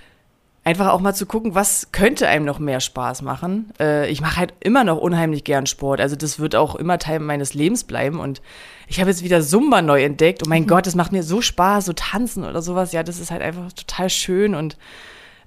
einfach 0.63 0.88
auch 0.88 1.01
mal 1.01 1.13
zu 1.13 1.25
gucken, 1.25 1.53
was 1.53 1.91
könnte 1.91 2.27
einem 2.27 2.45
noch 2.45 2.59
mehr 2.59 2.79
Spaß 2.79 3.21
machen. 3.21 3.71
Äh, 3.79 4.09
ich 4.09 4.21
mache 4.21 4.38
halt 4.38 4.53
immer 4.61 4.83
noch 4.83 4.97
unheimlich 4.97 5.43
gern 5.43 5.67
Sport. 5.67 5.99
Also 5.99 6.15
das 6.15 6.39
wird 6.39 6.55
auch 6.55 6.75
immer 6.75 6.97
Teil 6.99 7.19
meines 7.19 7.53
Lebens 7.53 7.83
bleiben. 7.83 8.19
Und 8.19 8.41
ich 8.88 8.99
habe 8.99 9.09
jetzt 9.09 9.23
wieder 9.23 9.41
Zumba 9.41 9.81
neu 9.81 10.03
entdeckt. 10.03 10.41
Oh 10.43 10.49
mein 10.49 10.63
mhm. 10.63 10.67
Gott, 10.67 10.88
das 10.88 10.95
macht 10.95 11.11
mir 11.11 11.23
so 11.23 11.41
Spaß, 11.41 11.85
so 11.85 11.93
tanzen 11.93 12.45
oder 12.45 12.61
sowas. 12.61 12.93
Ja, 12.93 13.03
das 13.03 13.19
ist 13.19 13.29
halt 13.29 13.41
einfach 13.41 13.73
total 13.73 14.09
schön 14.09 14.55
und 14.55 14.77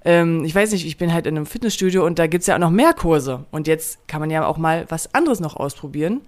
ähm, 0.04 0.44
ich 0.44 0.54
weiß 0.54 0.72
nicht, 0.72 0.86
ich 0.86 0.96
bin 0.96 1.12
halt 1.12 1.26
in 1.26 1.36
einem 1.36 1.46
Fitnessstudio 1.46 2.04
und 2.04 2.18
da 2.18 2.26
gibt 2.26 2.42
es 2.42 2.46
ja 2.46 2.54
auch 2.54 2.60
noch 2.60 2.70
mehr 2.70 2.92
Kurse. 2.92 3.44
Und 3.50 3.66
jetzt 3.66 4.06
kann 4.08 4.20
man 4.20 4.30
ja 4.30 4.46
auch 4.46 4.58
mal 4.58 4.86
was 4.88 5.14
anderes 5.14 5.40
noch 5.40 5.56
ausprobieren, 5.56 6.22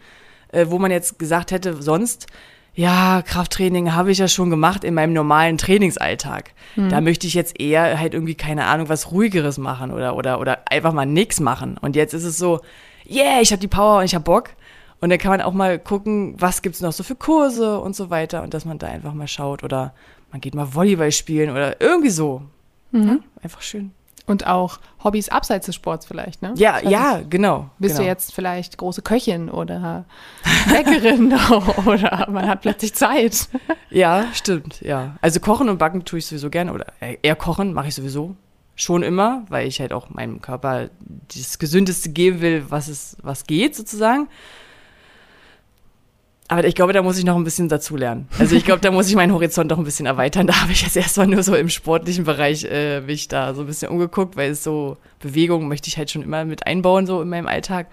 äh, 0.52 0.66
wo 0.68 0.78
man 0.78 0.90
jetzt 0.90 1.18
gesagt 1.18 1.52
hätte, 1.52 1.82
sonst, 1.82 2.26
ja, 2.74 3.22
Krafttraining 3.22 3.94
habe 3.94 4.12
ich 4.12 4.18
ja 4.18 4.28
schon 4.28 4.50
gemacht 4.50 4.84
in 4.84 4.94
meinem 4.94 5.12
normalen 5.12 5.58
Trainingsalltag. 5.58 6.52
Mhm. 6.76 6.88
Da 6.88 7.00
möchte 7.00 7.26
ich 7.26 7.34
jetzt 7.34 7.60
eher 7.60 7.98
halt 7.98 8.14
irgendwie, 8.14 8.34
keine 8.34 8.66
Ahnung, 8.66 8.88
was 8.88 9.10
ruhigeres 9.10 9.58
machen 9.58 9.90
oder, 9.90 10.16
oder, 10.16 10.40
oder 10.40 10.60
einfach 10.70 10.92
mal 10.92 11.06
nichts 11.06 11.40
machen. 11.40 11.76
Und 11.80 11.96
jetzt 11.96 12.14
ist 12.14 12.24
es 12.24 12.38
so, 12.38 12.60
yeah, 13.08 13.40
ich 13.40 13.52
habe 13.52 13.60
die 13.60 13.68
Power 13.68 13.98
und 13.98 14.04
ich 14.04 14.14
habe 14.14 14.24
Bock. 14.24 14.50
Und 15.00 15.10
dann 15.10 15.18
kann 15.18 15.30
man 15.30 15.40
auch 15.40 15.52
mal 15.52 15.78
gucken, 15.78 16.34
was 16.38 16.62
gibt 16.62 16.74
es 16.74 16.82
noch 16.82 16.92
so 16.92 17.02
für 17.02 17.14
Kurse 17.14 17.80
und 17.80 17.96
so 17.96 18.10
weiter 18.10 18.42
und 18.42 18.52
dass 18.52 18.64
man 18.64 18.78
da 18.78 18.86
einfach 18.88 19.14
mal 19.14 19.28
schaut 19.28 19.64
oder 19.64 19.94
man 20.30 20.40
geht 20.40 20.54
mal 20.54 20.74
Volleyball 20.74 21.10
spielen 21.10 21.50
oder 21.50 21.80
irgendwie 21.80 22.10
so. 22.10 22.42
Mhm. 22.92 23.08
Ja, 23.08 23.42
einfach 23.42 23.62
schön. 23.62 23.92
Und 24.26 24.46
auch 24.46 24.78
Hobbys 25.02 25.28
abseits 25.28 25.66
des 25.66 25.74
Sports 25.74 26.06
vielleicht, 26.06 26.40
ne? 26.40 26.54
Ja, 26.56 26.78
ja, 26.80 27.20
genau. 27.28 27.70
Bist 27.78 27.96
genau. 27.96 28.04
du 28.04 28.08
jetzt 28.08 28.32
vielleicht 28.32 28.78
große 28.78 29.02
Köchin 29.02 29.50
oder 29.50 30.04
Bäckerin 30.68 31.32
oder 31.86 32.28
man 32.30 32.46
hat 32.46 32.62
plötzlich 32.62 32.94
Zeit? 32.94 33.48
Ja, 33.92 34.26
stimmt, 34.34 34.82
ja. 34.82 35.16
Also 35.20 35.40
kochen 35.40 35.68
und 35.68 35.78
backen 35.78 36.04
tue 36.04 36.20
ich 36.20 36.26
sowieso 36.26 36.48
gerne 36.48 36.72
oder 36.72 36.86
eher 37.00 37.34
kochen 37.34 37.72
mache 37.72 37.88
ich 37.88 37.96
sowieso 37.96 38.36
schon 38.76 39.02
immer, 39.02 39.44
weil 39.48 39.66
ich 39.66 39.80
halt 39.80 39.92
auch 39.92 40.10
meinem 40.10 40.40
Körper 40.40 40.90
das 41.34 41.58
Gesündeste 41.58 42.10
geben 42.10 42.40
will, 42.40 42.66
was 42.68 42.86
es 42.86 43.16
was 43.20 43.48
geht 43.48 43.74
sozusagen. 43.74 44.28
Aber 46.50 46.64
ich 46.64 46.74
glaube, 46.74 46.92
da 46.92 47.00
muss 47.00 47.16
ich 47.16 47.24
noch 47.24 47.36
ein 47.36 47.44
bisschen 47.44 47.68
dazulernen. 47.68 48.26
Also 48.40 48.56
ich 48.56 48.64
glaube, 48.64 48.80
da 48.80 48.90
muss 48.90 49.08
ich 49.08 49.14
meinen 49.14 49.32
Horizont 49.32 49.70
noch 49.70 49.78
ein 49.78 49.84
bisschen 49.84 50.06
erweitern. 50.06 50.46
Da 50.50 50.62
habe 50.62 50.72
ich 50.72 50.82
jetzt 50.82 50.96
erstmal 50.96 51.28
nur 51.28 51.44
so 51.44 51.54
im 51.54 51.68
sportlichen 51.68 52.24
Bereich 52.24 52.64
äh, 52.64 53.02
mich 53.02 53.28
da 53.28 53.54
so 53.54 53.60
ein 53.60 53.68
bisschen 53.68 53.88
umgeguckt, 53.88 54.36
weil 54.36 54.50
es 54.50 54.64
so 54.64 54.96
Bewegung 55.20 55.68
möchte 55.68 55.86
ich 55.86 55.96
halt 55.96 56.10
schon 56.10 56.22
immer 56.22 56.44
mit 56.44 56.66
einbauen, 56.66 57.06
so 57.06 57.22
in 57.22 57.28
meinem 57.28 57.46
Alltag. 57.46 57.86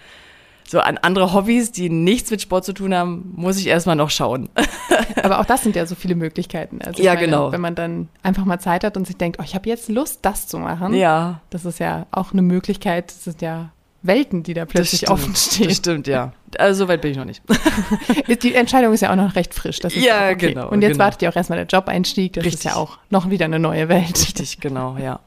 So 0.68 0.80
an 0.80 0.98
andere 0.98 1.34
Hobbys, 1.34 1.72
die 1.72 1.92
nichts 1.92 2.32
mit 2.32 2.42
Sport 2.42 2.66
zu 2.66 2.74
tun 2.74 2.96
haben, 2.96 3.32
muss 3.36 3.60
ich 3.60 3.68
erstmal 3.68 3.96
noch 3.96 4.10
schauen. 4.10 4.50
Aber 5.24 5.40
auch 5.40 5.46
das 5.46 5.62
sind 5.62 5.76
ja 5.76 5.86
so 5.86 5.94
viele 5.94 6.16
Möglichkeiten. 6.16 6.82
Also 6.82 7.04
ja, 7.04 7.14
meine, 7.14 7.26
genau. 7.26 7.52
Wenn 7.52 7.62
man 7.62 7.76
dann 7.76 8.10
einfach 8.24 8.46
mal 8.46 8.60
Zeit 8.60 8.84
hat 8.84 8.98
und 8.98 9.06
sich 9.06 9.18
denkt, 9.18 9.38
oh, 9.40 9.44
ich 9.46 9.54
habe 9.54 9.70
jetzt 9.70 9.88
Lust, 9.88 10.20
das 10.24 10.48
zu 10.48 10.58
machen. 10.58 10.96
Ja. 10.96 11.42
Das 11.52 11.64
ist 11.64 11.80
ja 11.80 12.08
auch 12.10 12.34
eine 12.34 12.42
Möglichkeit. 12.42 13.12
Das 13.12 13.28
ist 13.28 13.42
ja 13.44 13.70
Welten, 14.04 14.44
die 14.44 14.54
da 14.54 14.66
plötzlich 14.66 15.02
stimmt, 15.02 15.12
offen 15.12 15.36
stehen. 15.36 15.68
Das 15.68 15.78
stimmt, 15.78 16.08
ja. 16.08 16.34
Also 16.58 16.86
so 16.86 16.88
weit 16.88 17.02
bin 17.02 17.12
ich 17.12 17.18
noch 17.18 17.26
nicht. 17.26 17.42
die 18.44 18.54
Entscheidung 18.54 18.94
ist 18.94 19.02
ja 19.02 19.12
auch 19.12 19.16
noch 19.16 19.36
recht 19.36 19.54
frisch. 19.54 19.80
ja, 19.96 20.30
okay. 20.30 20.54
genau. 20.54 20.70
Und 20.70 20.82
jetzt 20.82 20.94
genau. 20.94 21.06
wartet 21.06 21.22
ja 21.22 21.30
auch 21.30 21.36
erstmal 21.36 21.58
der 21.58 21.68
Jobeinstieg. 21.68 22.34
Das 22.34 22.46
Richtig. 22.46 22.60
ist 22.60 22.64
ja 22.66 22.76
auch 22.76 23.00
noch 23.10 23.30
wieder 23.30 23.46
eine 23.46 23.60
neue 23.60 23.90
Welt. 23.90 24.18
Richtig, 24.18 24.60
genau, 24.60 24.98
ja. 24.98 25.20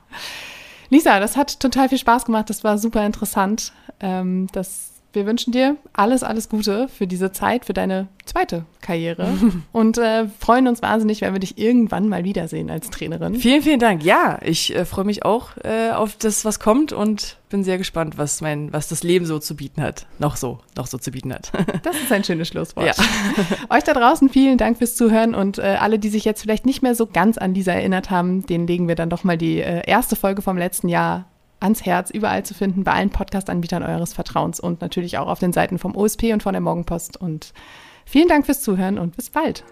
Lisa, 0.88 1.20
das 1.20 1.36
hat 1.36 1.60
total 1.60 1.88
viel 1.88 1.98
Spaß 1.98 2.24
gemacht. 2.24 2.50
Das 2.50 2.64
war 2.64 2.78
super 2.78 3.04
interessant. 3.04 3.72
Ähm, 4.00 4.48
das 4.52 4.99
wir 5.12 5.26
wünschen 5.26 5.52
dir 5.52 5.76
alles, 5.92 6.22
alles 6.22 6.48
Gute 6.48 6.88
für 6.88 7.06
diese 7.06 7.32
Zeit, 7.32 7.64
für 7.64 7.72
deine 7.72 8.08
zweite 8.24 8.64
Karriere 8.80 9.28
und 9.72 9.98
äh, 9.98 10.26
freuen 10.38 10.68
uns 10.68 10.82
wahnsinnig, 10.82 11.20
wenn 11.20 11.32
wir 11.32 11.40
dich 11.40 11.58
irgendwann 11.58 12.08
mal 12.08 12.24
wiedersehen 12.24 12.70
als 12.70 12.90
Trainerin. 12.90 13.34
Vielen, 13.34 13.62
vielen 13.62 13.80
Dank. 13.80 14.04
Ja, 14.04 14.38
ich 14.42 14.74
äh, 14.74 14.84
freue 14.84 15.04
mich 15.04 15.24
auch 15.24 15.56
äh, 15.64 15.90
auf 15.90 16.16
das, 16.16 16.44
was 16.44 16.60
kommt 16.60 16.92
und 16.92 17.38
bin 17.48 17.64
sehr 17.64 17.78
gespannt, 17.78 18.16
was 18.16 18.40
mein, 18.40 18.72
was 18.72 18.88
das 18.88 19.02
Leben 19.02 19.26
so 19.26 19.40
zu 19.40 19.56
bieten 19.56 19.82
hat. 19.82 20.06
Noch 20.18 20.36
so, 20.36 20.60
noch 20.76 20.86
so 20.86 20.98
zu 20.98 21.10
bieten 21.10 21.34
hat. 21.34 21.50
das 21.82 21.96
ist 21.96 22.12
ein 22.12 22.22
schönes 22.22 22.48
Schlusswort. 22.48 22.86
Ja. 22.86 23.04
Euch 23.76 23.82
da 23.82 23.92
draußen 23.92 24.28
vielen 24.28 24.58
Dank 24.58 24.78
fürs 24.78 24.94
Zuhören 24.94 25.34
und 25.34 25.58
äh, 25.58 25.76
alle, 25.80 25.98
die 25.98 26.08
sich 26.08 26.24
jetzt 26.24 26.42
vielleicht 26.42 26.66
nicht 26.66 26.82
mehr 26.82 26.94
so 26.94 27.06
ganz 27.06 27.36
an 27.36 27.54
Lisa 27.54 27.72
erinnert 27.72 28.10
haben, 28.10 28.46
denen 28.46 28.66
legen 28.66 28.86
wir 28.86 28.94
dann 28.94 29.10
doch 29.10 29.24
mal 29.24 29.36
die 29.36 29.60
äh, 29.60 29.82
erste 29.86 30.14
Folge 30.14 30.42
vom 30.42 30.56
letzten 30.56 30.88
Jahr 30.88 31.26
ans 31.60 31.84
Herz, 31.84 32.10
überall 32.10 32.44
zu 32.44 32.54
finden, 32.54 32.84
bei 32.84 32.92
allen 32.92 33.10
Podcast-Anbietern 33.10 33.82
eures 33.82 34.12
Vertrauens 34.12 34.60
und 34.60 34.80
natürlich 34.80 35.18
auch 35.18 35.28
auf 35.28 35.38
den 35.38 35.52
Seiten 35.52 35.78
vom 35.78 35.94
OSP 35.94 36.32
und 36.32 36.42
von 36.42 36.52
der 36.52 36.60
Morgenpost. 36.60 37.16
Und 37.16 37.52
vielen 38.04 38.28
Dank 38.28 38.46
fürs 38.46 38.62
Zuhören 38.62 38.98
und 38.98 39.16
bis 39.16 39.30
bald. 39.30 39.64